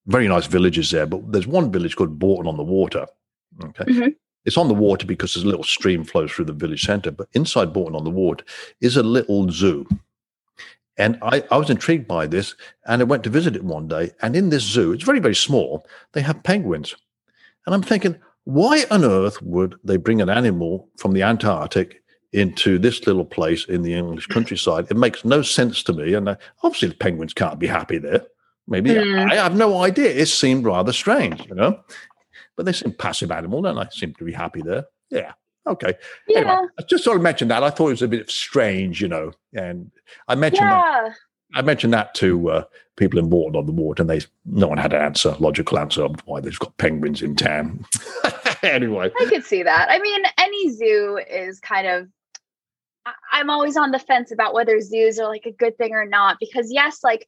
[0.07, 1.05] very nice villages there.
[1.05, 3.05] But there's one village called Bourton on the Water.
[3.63, 3.83] Okay.
[3.83, 4.07] Mm-hmm.
[4.45, 7.11] It's on the water because there's a little stream flows through the village center.
[7.11, 8.45] But inside Bourton on the Water
[8.81, 9.87] is a little zoo.
[10.97, 12.55] And I, I was intrigued by this
[12.87, 14.11] and I went to visit it one day.
[14.21, 16.95] And in this zoo, it's very, very small, they have penguins.
[17.65, 22.01] And I'm thinking, why on earth would they bring an animal from the Antarctic
[22.35, 24.87] into this little place in the English countryside.
[24.91, 26.13] It makes no sense to me.
[26.13, 28.25] And uh, obviously, the penguins can't be happy there.
[28.67, 29.31] Maybe mm.
[29.31, 30.09] I, I have no idea.
[30.09, 31.79] It seemed rather strange, you know.
[32.55, 33.89] But they seem passive animal, don't they?
[33.91, 34.85] Seem to be happy there.
[35.09, 35.33] Yeah.
[35.67, 35.93] Okay.
[36.27, 36.39] Yeah.
[36.39, 37.63] Anyway, I just sort of mentioned that.
[37.63, 39.31] I thought it was a bit strange, you know.
[39.53, 39.91] And
[40.27, 41.09] I mentioned yeah.
[41.09, 41.15] that.
[41.53, 42.63] I mentioned that to uh,
[42.97, 46.03] people in Bourton on the Water, and they no one had an answer, logical answer
[46.03, 47.85] of why they've got penguins in town.
[48.63, 49.87] anyway, I could see that.
[49.89, 52.07] I mean, any zoo is kind of.
[53.31, 56.37] I'm always on the fence about whether zoos are like a good thing or not
[56.39, 57.27] because yes, like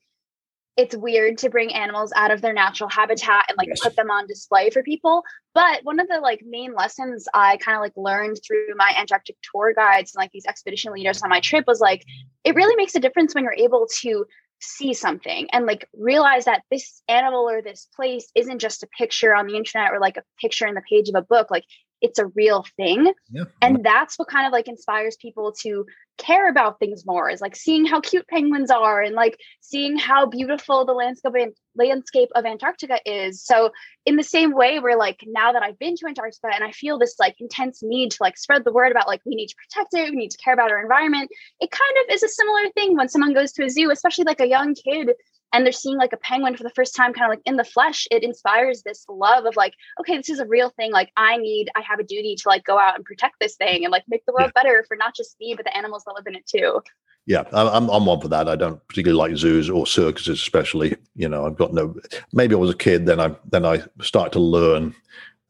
[0.77, 3.79] it's weird to bring animals out of their natural habitat and like yes.
[3.81, 5.23] put them on display for people
[5.53, 9.35] but one of the like main lessons i kind of like learned through my antarctic
[9.51, 12.03] tour guides and like these expedition leaders on my trip was like
[12.43, 14.25] it really makes a difference when you're able to
[14.59, 19.35] see something and like realize that this animal or this place isn't just a picture
[19.35, 21.63] on the internet or like a picture in the page of a book like
[22.01, 23.43] it's a real thing yeah.
[23.61, 25.85] and that's what kind of like inspires people to
[26.17, 30.25] care about things more is like seeing how cute penguins are and like seeing how
[30.25, 33.43] beautiful the landscape landscape of Antarctica is.
[33.43, 33.71] So
[34.05, 36.97] in the same way, we're like now that I've been to Antarctica and I feel
[36.97, 39.93] this like intense need to like spread the word about like we need to protect
[39.93, 41.29] it, we need to care about our environment.
[41.61, 44.41] It kind of is a similar thing when someone goes to a zoo, especially like
[44.41, 45.11] a young kid
[45.53, 47.63] and they're seeing like a penguin for the first time kind of like in the
[47.63, 51.37] flesh it inspires this love of like okay this is a real thing like i
[51.37, 54.03] need i have a duty to like go out and protect this thing and like
[54.07, 54.61] make the world yeah.
[54.61, 56.81] better for not just me but the animals that live in it too.
[57.25, 58.47] Yeah I'm, I'm one for that.
[58.47, 61.95] I don't particularly like zoos or circuses especially you know i've got no
[62.33, 64.95] maybe i was a kid then i then i start to learn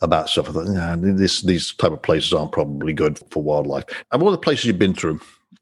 [0.02, 0.50] about stuff.
[0.50, 3.86] I thought yeah, this these type of places aren't probably good for wildlife.
[4.12, 5.20] And all the places you've been through?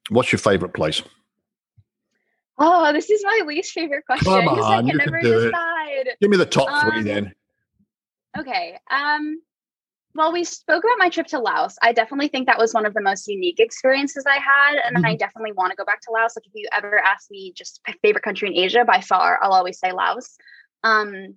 [0.09, 1.01] What's your favorite place
[2.57, 5.45] Oh, this is my least favorite question Come on, I can you never can do
[5.45, 6.07] decide.
[6.07, 6.17] It.
[6.21, 7.33] Give me the top um, three then.
[8.37, 8.77] Okay.
[8.89, 9.41] Um,
[10.13, 11.75] well, we spoke about my trip to Laos.
[11.81, 14.79] I definitely think that was one of the most unique experiences I had.
[14.85, 15.05] And mm-hmm.
[15.05, 16.35] I definitely want to go back to Laos.
[16.37, 19.51] Like if you ever ask me just my favorite country in Asia, by far, I'll
[19.51, 20.37] always say Laos.
[20.83, 21.35] Um,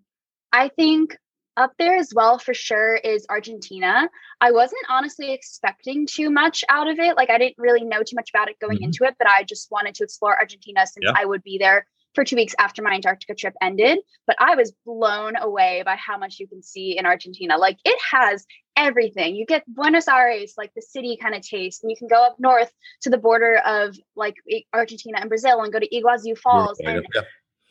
[0.52, 1.16] I think
[1.59, 4.09] up there as well for sure is Argentina.
[4.40, 7.16] I wasn't honestly expecting too much out of it.
[7.16, 8.84] Like I didn't really know too much about it going mm-hmm.
[8.84, 11.12] into it, but I just wanted to explore Argentina since yeah.
[11.14, 13.98] I would be there for two weeks after my Antarctica trip ended.
[14.26, 17.59] But I was blown away by how much you can see in Argentina.
[17.59, 18.46] Like it has
[18.76, 19.34] everything.
[19.34, 22.36] You get Buenos Aires, like the city kind of taste, and you can go up
[22.38, 22.70] north
[23.02, 24.36] to the border of like
[24.72, 26.78] Argentina and Brazil and go to Iguazu Falls.
[26.80, 27.22] Yeah, and yeah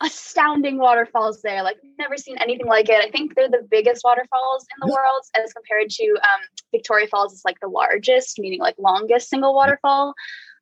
[0.02, 1.64] astounding waterfalls there.
[1.64, 3.04] Like never seen anything like it.
[3.04, 6.42] I think they're the biggest waterfalls in the world as compared to um,
[6.72, 10.14] Victoria Falls is like the largest, meaning like longest single waterfall.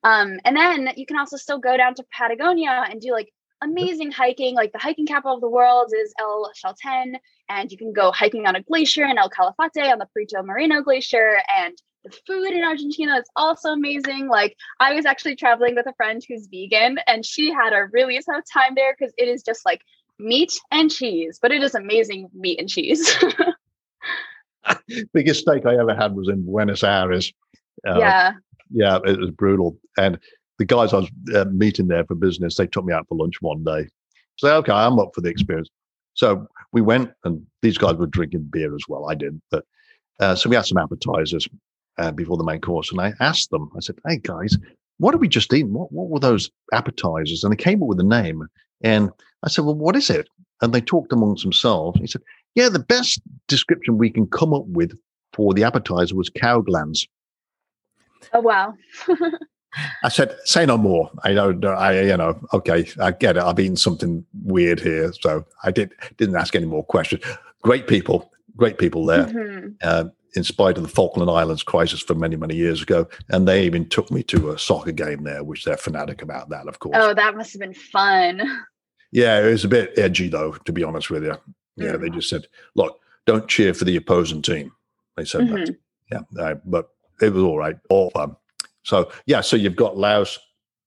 [0.04, 3.32] Um, and then you can also still go down to Patagonia and do like
[3.62, 4.56] amazing hiking.
[4.56, 7.16] Like the hiking capital of the world is El Chalten,
[7.50, 10.82] and you can go hiking on a glacier in El Calafate on the Perito Moreno
[10.82, 11.76] Glacier and
[12.06, 14.28] the food in Argentina is also amazing.
[14.28, 18.22] Like I was actually traveling with a friend who's vegan and she had a really
[18.22, 19.82] tough time there because it is just like
[20.20, 23.16] meat and cheese, but it is amazing meat and cheese.
[25.14, 27.34] Biggest steak I ever had was in Buenos Aires.
[27.88, 28.34] Uh, yeah.
[28.72, 29.78] Yeah, it was brutal.
[29.98, 30.20] And
[30.60, 33.42] the guys I was uh, meeting there for business, they took me out for lunch
[33.42, 33.88] one day.
[34.38, 35.70] So, okay, I'm up for the experience.
[36.14, 39.10] So we went, and these guys were drinking beer as well.
[39.10, 39.66] I did, but
[40.20, 41.48] uh, so we had some appetizers
[41.98, 43.70] uh, before the main course, and I asked them.
[43.76, 44.58] I said, "Hey guys,
[44.98, 45.68] what did we just eat?
[45.68, 48.48] What what were those appetizers?" And they came up with a name,
[48.82, 49.12] and
[49.44, 50.30] I said, "Well, what is it?"
[50.62, 52.00] And they talked amongst themselves.
[52.00, 52.22] He said,
[52.56, 54.98] "Yeah, the best description we can come up with
[55.34, 57.08] for the appetizer was cow glands."
[58.34, 58.74] Oh wow.
[60.04, 63.44] I said, "Say no more." I know, I you know, okay, I get it.
[63.44, 67.24] I've eaten something weird here, so I did didn't ask any more questions.
[67.62, 69.26] Great people, great people there.
[69.26, 69.68] Mm-hmm.
[69.82, 70.06] Uh,
[70.36, 73.08] in spite of the Falkland Islands crisis from many, many years ago.
[73.30, 76.68] And they even took me to a soccer game there, which they're fanatic about that,
[76.68, 76.98] of course.
[77.00, 78.42] Oh, that must have been fun.
[79.12, 81.38] Yeah, it was a bit edgy, though, to be honest with you.
[81.78, 82.02] Yeah, mm.
[82.02, 84.72] they just said, look, don't cheer for the opposing team.
[85.16, 85.56] They said mm-hmm.
[85.56, 85.78] that.
[86.12, 86.90] Yeah, uh, but
[87.22, 88.36] it was all right, all fun.
[88.84, 90.38] So, yeah, so you've got Laos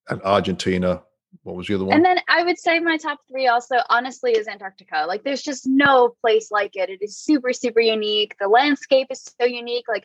[0.08, 1.02] and Argentina,
[1.48, 1.96] what was the other one?
[1.96, 5.06] And then I would say my top three also, honestly, is Antarctica.
[5.08, 6.90] Like, there's just no place like it.
[6.90, 8.34] It is super, super unique.
[8.38, 9.86] The landscape is so unique.
[9.88, 10.04] Like,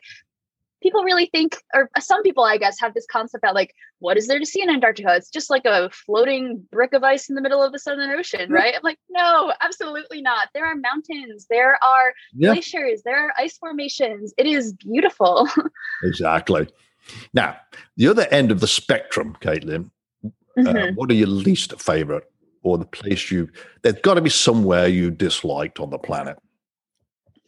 [0.82, 4.26] people really think, or some people, I guess, have this concept that, like, what is
[4.26, 5.14] there to see in Antarctica?
[5.16, 8.50] It's just like a floating brick of ice in the middle of the Southern Ocean,
[8.50, 8.74] right?
[8.74, 10.48] I'm like, no, absolutely not.
[10.54, 12.52] There are mountains, there are yeah.
[12.52, 14.32] glaciers, there are ice formations.
[14.38, 15.46] It is beautiful.
[16.04, 16.68] exactly.
[17.34, 17.58] Now,
[17.98, 19.90] the other end of the spectrum, Caitlin,
[20.58, 20.76] mm-hmm.
[20.76, 22.24] Uh, what are your least favorite
[22.62, 23.48] or the place you,
[23.82, 26.38] there's got to be somewhere you disliked on the planet?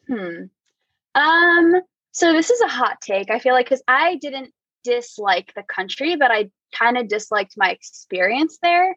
[0.09, 0.45] Hmm.
[1.15, 1.81] Um,
[2.13, 3.31] so this is a hot take.
[3.31, 4.53] I feel like because I didn't
[4.85, 8.95] dislike the country, but I kind of disliked my experience there.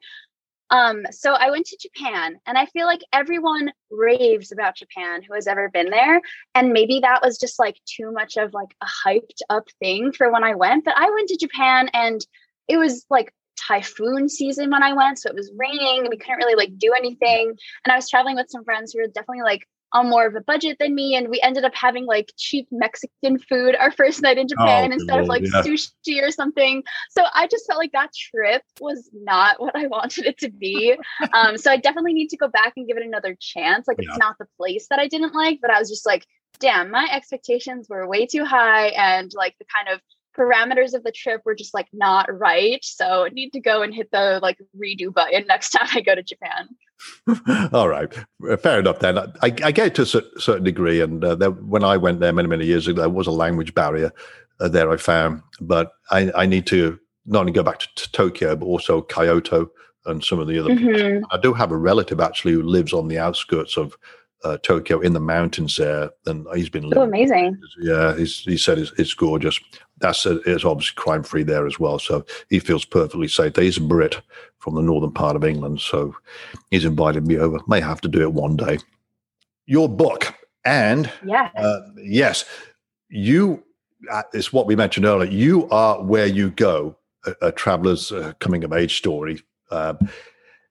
[0.72, 5.34] Um, so I went to Japan and I feel like everyone raves about Japan who
[5.34, 6.22] has ever been there.
[6.54, 10.32] And maybe that was just like too much of like a hyped up thing for
[10.32, 10.86] when I went.
[10.86, 12.26] But I went to Japan and
[12.68, 13.34] it was like
[13.68, 15.20] typhoon season when I went.
[15.20, 16.02] So it was raining.
[16.02, 17.54] And we couldn't really like do anything.
[17.86, 20.42] And I was traveling with some friends who were definitely like on more of a
[20.42, 24.38] budget than me and we ended up having like cheap mexican food our first night
[24.38, 25.62] in oh, japan oh, instead Lord, of like yeah.
[25.62, 30.26] sushi or something so i just felt like that trip was not what i wanted
[30.26, 30.96] it to be
[31.34, 34.10] um, so i definitely need to go back and give it another chance like yeah.
[34.10, 36.26] it's not the place that i didn't like but i was just like
[36.60, 40.02] damn my expectations were way too high and like the kind of
[40.40, 42.84] parameters of the trip were just like not right.
[42.84, 46.16] So I need to go and hit the like redo button next time I go
[46.16, 46.70] to Japan.
[47.74, 48.14] All right,
[48.62, 49.00] fair enough.
[49.00, 52.20] Then I, I get it to a certain degree, and uh, there, when I went
[52.20, 54.12] there many many years ago, there was a language barrier
[54.60, 54.92] uh, there.
[54.92, 58.66] I found, but I, I need to not only go back to, to, Tokyo but
[58.66, 59.72] also Kyoto
[60.06, 60.72] and some of the other.
[60.72, 61.24] Mm-hmm.
[61.32, 63.96] I do have a relative actually who lives on the outskirts of
[64.44, 66.92] uh, Tokyo in the mountains there, and he's been.
[66.96, 67.58] Oh, amazing!
[67.80, 69.60] Yeah, he said it's, it's gorgeous.
[70.00, 73.56] That's a, it's obviously crime free there as well, so he feels perfectly safe.
[73.56, 74.22] He's a Brit
[74.60, 76.16] from the northern part of England, so
[76.72, 77.60] he's invited me over.
[77.68, 78.80] May have to do it one day.
[79.66, 80.34] Your book,
[80.66, 82.46] and yeah, uh, yes,
[83.10, 83.64] you.
[84.10, 85.30] Uh, it's what we mentioned earlier.
[85.30, 86.96] You are where you go.
[87.26, 89.42] A, a traveler's uh, coming of age story.
[89.70, 89.96] Uh,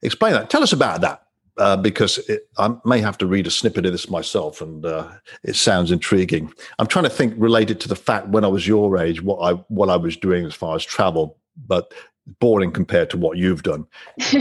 [0.03, 0.49] explain that.
[0.51, 1.28] Tell us about that
[1.59, 5.11] uh, because it, I may have to read a snippet of this myself, and uh,
[5.43, 6.53] it sounds intriguing.
[6.79, 9.55] I'm trying to think related to the fact when I was your age, what I
[9.69, 11.37] what I was doing as far as travel,
[11.67, 11.93] but
[12.41, 13.87] boring compared to what you've done.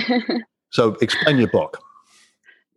[0.72, 1.82] so, explain your book.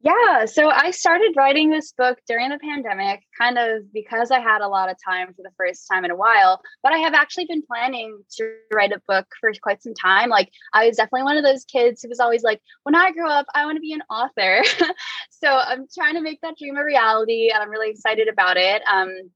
[0.03, 4.63] Yeah, so I started writing this book during the pandemic, kind of because I had
[4.63, 6.63] a lot of time for the first time in a while.
[6.83, 10.31] But I have actually been planning to write a book for quite some time.
[10.31, 13.29] Like, I was definitely one of those kids who was always like, when I grow
[13.29, 14.63] up, I want to be an author.
[15.31, 18.81] so I'm trying to make that dream a reality, and I'm really excited about it.
[18.91, 19.31] Um,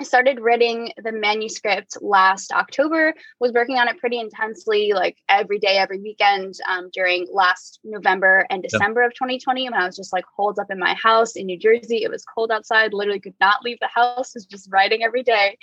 [0.00, 5.58] I started writing the manuscript last October, was working on it pretty intensely, like every
[5.58, 9.10] day, every weekend um, during last November and December yep.
[9.10, 9.68] of 2020.
[9.68, 12.24] When I was just like holed up in my house in New Jersey, it was
[12.24, 15.58] cold outside, literally could not leave the house, was just writing every day.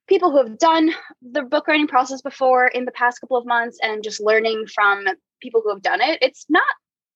[0.09, 0.91] people who have done
[1.23, 5.05] the book writing process before in the past couple of months and just learning from
[5.41, 6.65] people who have done it it's not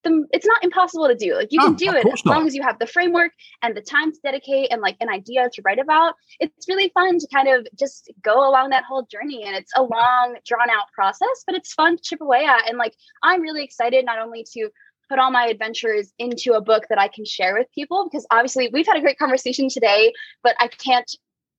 [0.04, 1.34] the, it's not impossible to do.
[1.34, 4.12] Like you can do it as long as you have the framework and the time
[4.12, 6.14] to dedicate and like an idea to write about.
[6.38, 9.82] It's really fun to kind of just go along that whole journey and it's a
[9.82, 13.64] long drawn out process but it's fun to chip away at and like i'm really
[13.64, 14.68] excited not only to
[15.08, 18.70] put all my adventures into a book that I can share with people because obviously
[18.72, 21.10] we've had a great conversation today, but I can't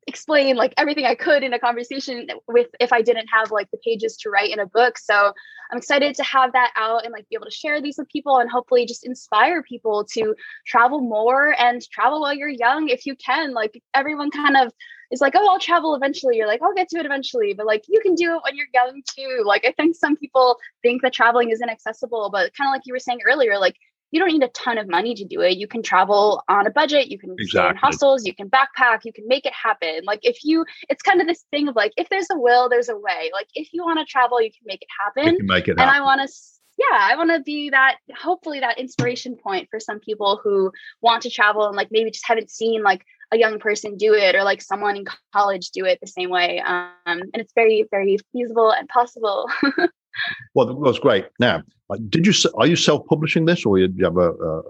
[0.07, 3.77] explain like everything I could in a conversation with if I didn't have like the
[3.77, 4.97] pages to write in a book.
[4.97, 5.33] So
[5.71, 8.37] I'm excited to have that out and like be able to share these with people
[8.37, 10.35] and hopefully just inspire people to
[10.65, 13.53] travel more and travel while you're young if you can.
[13.53, 14.71] Like everyone kind of
[15.11, 16.37] is like, oh, I'll travel eventually.
[16.37, 17.53] You're like, I'll get to it eventually.
[17.53, 19.43] But like, you can do it when you're young too.
[19.45, 22.93] Like, I think some people think that traveling is inaccessible, but kind of like you
[22.93, 23.75] were saying earlier, like,
[24.15, 25.57] you don't need a ton of money to do it.
[25.57, 27.09] You can travel on a budget.
[27.09, 27.47] You can exactly.
[27.49, 28.25] stay in hostels.
[28.25, 28.99] You can backpack.
[29.03, 29.99] You can make it happen.
[30.05, 32.87] Like if you, it's kind of this thing of like, if there's a will, there's
[32.87, 33.29] a way.
[33.33, 35.37] Like if you want to travel, you can make it happen.
[35.41, 35.81] make it happen.
[35.81, 36.33] And I want to
[36.77, 41.23] yeah, I want to be that hopefully that inspiration point for some people who want
[41.23, 44.43] to travel and like maybe just haven't seen like a young person do it or
[44.43, 46.59] like someone in college do it the same way.
[46.59, 49.49] Um, and it's very, very feasible and possible.
[50.53, 51.25] well, that's great.
[51.39, 51.63] Now,
[52.09, 54.61] did you are you self publishing this, or you have a, a,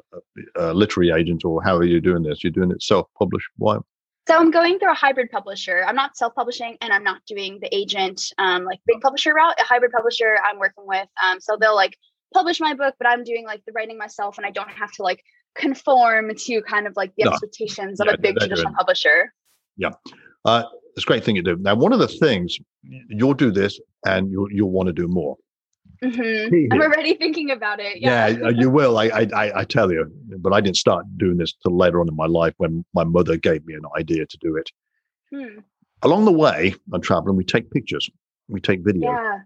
[0.56, 2.44] a, literary agent, or how are you doing this?
[2.44, 3.48] You're doing it self published.
[3.58, 3.78] Why?
[4.28, 5.86] So I'm going through a hybrid publisher.
[5.88, 9.56] I'm not self publishing, and I'm not doing the agent um, like big publisher route.
[9.60, 11.98] A hybrid publisher I'm working with, um, so they'll like
[12.34, 15.04] publish my book, but I'm doing like the writing myself, and I don't have to
[15.04, 15.24] like
[15.56, 17.32] conform to kind of like the no.
[17.32, 19.34] expectations of yeah, a big traditional publisher.
[19.78, 19.92] Yeah.
[20.46, 20.64] Uh,
[20.96, 21.58] it's a great thing you do.
[21.58, 22.58] Now, one of the things
[23.10, 25.36] you'll do this, and you'll you'll want to do more.
[26.04, 26.74] Mm-hmm.
[26.74, 28.02] I'm already thinking about it.
[28.02, 28.98] Yeah, yeah you will.
[28.98, 32.16] I, I I tell you, but I didn't start doing this till later on in
[32.16, 34.70] my life when my mother gave me an idea to do it.
[35.34, 35.60] Hmm.
[36.02, 38.10] Along the way, on traveling, we take pictures,
[38.48, 39.12] we take video.
[39.12, 39.40] Yeah.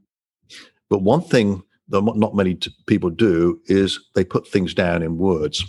[0.89, 5.17] But one thing that not many t- people do is they put things down in
[5.17, 5.63] words.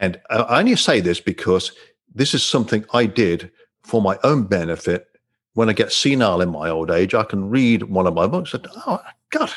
[0.00, 1.72] And I only say this because
[2.14, 3.50] this is something I did
[3.82, 5.08] for my own benefit.
[5.54, 8.54] When I get senile in my old age, I can read one of my books
[8.54, 9.50] and, oh, God,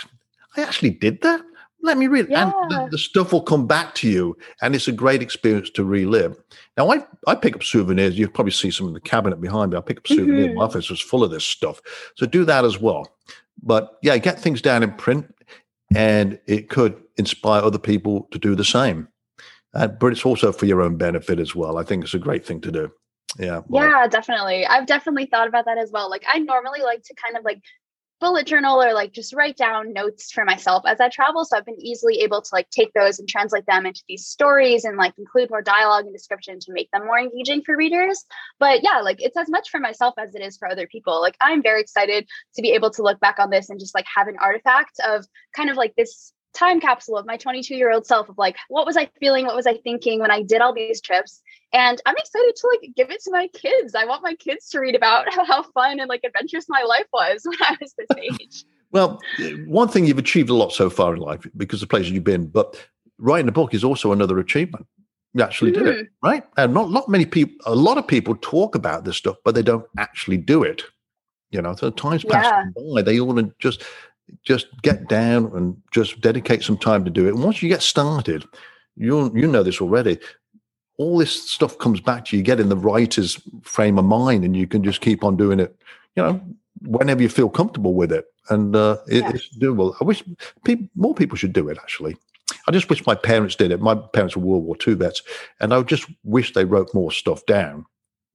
[0.57, 1.41] I actually did that.
[1.82, 2.28] Let me read.
[2.30, 2.51] Yeah.
[2.51, 4.36] And the, the, stuff will come back to you.
[4.61, 6.36] And it's a great experience to relive.
[6.78, 8.17] Now, I, I pick up souvenirs.
[8.17, 9.78] You probably see some in the cabinet behind me.
[9.78, 10.47] I pick up souvenirs.
[10.47, 10.57] Mm-hmm.
[10.57, 11.80] My office is full of this stuff.
[12.15, 13.15] So do that as well.
[13.61, 15.34] But yeah, get things down in print
[15.95, 19.07] and it could inspire other people to do the same.
[19.76, 21.78] Uh, but it's also for your own benefit as well.
[21.78, 22.91] I think it's a great thing to do.
[23.38, 23.61] Yeah.
[23.67, 24.65] Well, yeah, definitely.
[24.65, 26.09] I've definitely thought about that as well.
[26.09, 27.61] Like I normally like to kind of like
[28.21, 31.43] bullet journal or like just write down notes for myself as I travel.
[31.43, 34.86] So I've been easily able to like take those and translate them into these stories
[34.86, 38.23] and like include more dialogue and description to make them more engaging for readers.
[38.59, 41.21] But yeah, like it's as much for myself as it is for other people.
[41.21, 44.05] Like I'm very excited to be able to look back on this and just like
[44.15, 48.06] have an artifact of kind of like this time capsule of my 22 year old
[48.06, 50.74] self of like what was i feeling what was i thinking when i did all
[50.74, 51.41] these trips?
[51.74, 53.95] And i'm excited to like give it to my kids.
[53.95, 57.08] I want my kids to read about how, how fun and like adventurous my life
[57.14, 58.08] was when i was this
[58.41, 58.64] age.
[58.91, 59.20] Well
[59.66, 62.47] one thing you've achieved a lot so far in life because the places you've been
[62.47, 62.84] but
[63.18, 64.88] writing a book is also another achievement.
[65.34, 65.86] You actually mm-hmm.
[65.86, 66.43] did it right?
[66.58, 69.64] And not not many people a lot of people talk about this stuff but they
[69.64, 70.84] don't actually do it.
[71.51, 72.66] You know so times pass yeah.
[72.93, 73.01] by.
[73.01, 73.84] They all just
[74.43, 77.34] just get down and just dedicate some time to do it.
[77.34, 78.45] And once you get started,
[78.95, 80.19] you you know this already.
[80.97, 82.39] All this stuff comes back to you.
[82.39, 85.59] You get in the writer's frame of mind, and you can just keep on doing
[85.59, 85.76] it.
[86.15, 86.41] You know,
[86.82, 89.32] whenever you feel comfortable with it, and uh, it, yeah.
[89.34, 89.93] it's doable.
[89.99, 90.23] I wish
[90.63, 91.78] people, more people should do it.
[91.78, 92.15] Actually,
[92.67, 93.82] I just wish my parents did it.
[93.82, 95.21] My parents were World War II vets,
[95.59, 97.86] and I just wish they wrote more stuff down.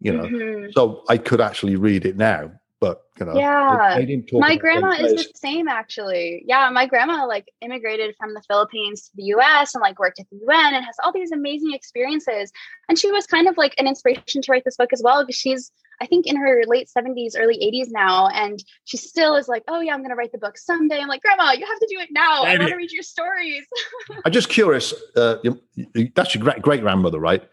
[0.00, 0.70] You know, mm-hmm.
[0.72, 3.34] so I could actually read it now but you know?
[3.36, 4.00] Yeah.
[4.32, 6.42] my grandma is the same actually.
[6.46, 10.26] Yeah my grandma like immigrated from the philippines to the us and like worked at
[10.30, 12.50] the un and has all these amazing experiences.
[12.88, 15.36] And she was kind of like an inspiration to write this book as well because
[15.36, 15.70] she's
[16.00, 19.80] i think in her late 70s early 80s now and she still is like oh
[19.80, 21.00] yeah i'm going to write the book someday.
[21.00, 22.44] I'm like grandma you have to do it now.
[22.44, 23.66] I want to read your stories.
[24.24, 27.46] I'm just curious uh, you, you, that's your great great grandmother right?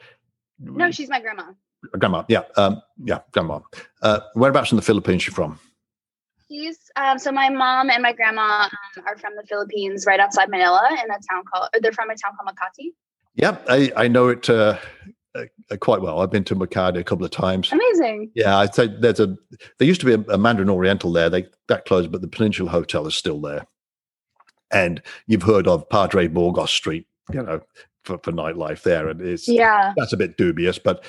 [0.59, 1.51] No she's my grandma
[1.97, 3.59] grandma, yeah, um, yeah, grandma.
[4.01, 5.59] Uh, whereabouts in the Philippines you from?
[6.49, 10.49] She's um, so my mom and my grandma um, are from the Philippines, right outside
[10.49, 11.69] Manila, in a town called.
[11.81, 12.93] They're from a town called Makati.
[13.35, 14.77] Yeah, I, I know it uh,
[15.35, 16.21] uh, quite well.
[16.21, 17.71] I've been to Makati a couple of times.
[17.71, 18.31] Amazing.
[18.33, 19.35] Yeah, I'd say there's a.
[19.77, 21.29] There used to be a, a Mandarin Oriental there.
[21.29, 23.67] They that closed, but the Peninsula Hotel is still there.
[24.71, 27.61] And you've heard of Padre Burgos Street, you know,
[28.03, 31.03] for, for nightlife there, and it's yeah, that's a bit dubious, but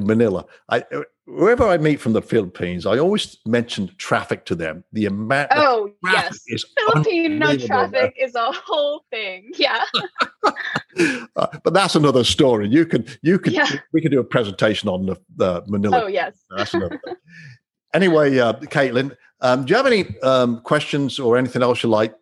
[0.00, 0.44] Manila.
[0.68, 0.84] I
[1.26, 4.84] wherever I meet from the Philippines, I always mention traffic to them.
[4.92, 5.50] The amount.
[5.54, 9.50] Oh yes, is Filipino traffic is a whole thing.
[9.56, 9.84] Yeah.
[11.36, 12.68] uh, but that's another story.
[12.68, 13.70] You can you can yeah.
[13.92, 16.04] we can do a presentation on the, the Manila.
[16.04, 16.38] Oh yes.
[16.56, 17.16] That's another thing.
[17.94, 22.14] Anyway, uh, Caitlin, um, do you have any um, questions or anything else you like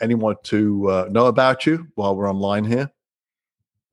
[0.00, 2.90] anyone to uh, know about you while we're online here?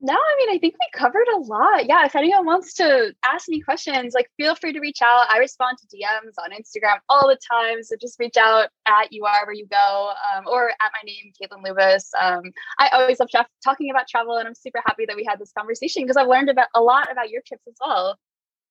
[0.00, 1.86] No, I mean, I think we covered a lot.
[1.86, 5.26] Yeah, if anyone wants to ask me questions, like feel free to reach out.
[5.30, 7.82] I respond to DMs on Instagram all the time.
[7.82, 11.32] So just reach out at you are where you go um, or at my name,
[11.40, 12.10] Caitlin Lubis.
[12.20, 12.42] Um,
[12.78, 13.30] I always love
[13.64, 16.50] talking about travel, and I'm super happy that we had this conversation because I've learned
[16.50, 18.18] about a lot about your trips as well.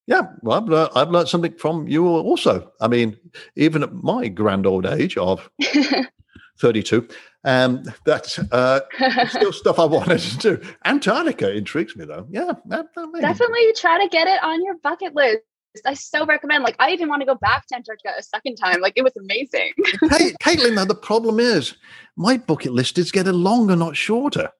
[0.08, 2.72] Yeah, well, I've learned, I've learned something from you also.
[2.80, 3.18] I mean,
[3.56, 5.50] even at my grand old age of
[6.60, 7.08] 32.
[7.46, 8.82] Um, that's uh,
[9.30, 10.62] still stuff I wanted to do.
[10.84, 12.28] Antarctica intrigues me though.
[12.30, 15.44] Yeah, that, that definitely try to get it on your bucket list.
[15.86, 16.64] I so recommend.
[16.64, 18.82] Like, I even want to go back to Antarctica a second time.
[18.82, 19.74] Like, it was amazing.
[20.10, 21.76] hey, Caitlin, though, the problem is
[22.16, 24.52] my bucket list is getting longer, not shorter.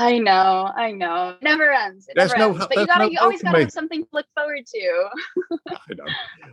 [0.00, 1.30] I know, I know.
[1.30, 2.08] It never ends.
[2.08, 2.66] It there's never no, ends.
[2.68, 5.08] But you gotta, no you always gotta have something to look forward to.
[5.68, 6.04] I know.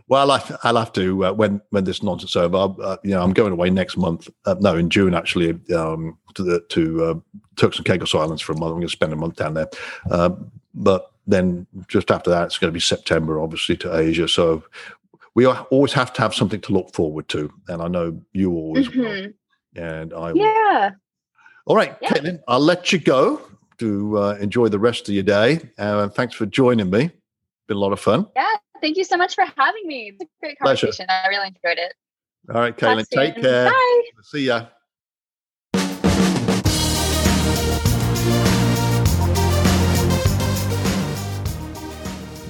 [0.06, 2.74] Well, I, will have to uh, when when this nonsense over.
[2.82, 4.28] Uh, you know, I'm going away next month.
[4.44, 7.14] Uh, no, in June actually um, to the to uh,
[7.56, 8.72] Turks and Caicos Islands for a month.
[8.72, 9.70] I'm going to spend a month down there.
[10.10, 10.30] Uh,
[10.74, 14.28] but then just after that, it's going to be September, obviously, to Asia.
[14.28, 14.62] So
[15.34, 18.88] we always have to have something to look forward to, and I know you always
[18.88, 19.00] mm-hmm.
[19.00, 19.28] will.
[19.74, 20.92] And I will.
[21.68, 22.08] All right, yeah.
[22.08, 23.40] Caitlin, I'll let you go
[23.78, 25.60] to uh, enjoy the rest of your day.
[25.78, 27.10] Uh, thanks for joining me.
[27.68, 28.26] Been a lot of fun.
[28.34, 30.12] Yeah, thank you so much for having me.
[30.14, 31.06] It's a great conversation.
[31.06, 31.22] Pleasure.
[31.24, 31.94] I really enjoyed it.
[32.52, 33.70] All right, Caitlin, take care.
[33.70, 34.02] Bye.
[34.22, 34.66] See ya.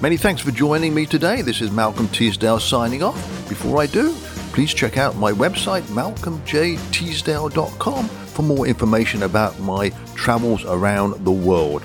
[0.01, 1.41] Many thanks for joining me today.
[1.41, 3.17] This is Malcolm Teasdale signing off.
[3.49, 4.13] Before I do,
[4.53, 8.09] please check out my website, malcolmjteasdale.com,
[8.39, 11.83] for more information about my travels around the world.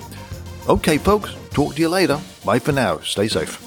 [0.68, 2.20] Okay, folks, talk to you later.
[2.44, 3.00] Bye for now.
[3.00, 3.60] Stay safe.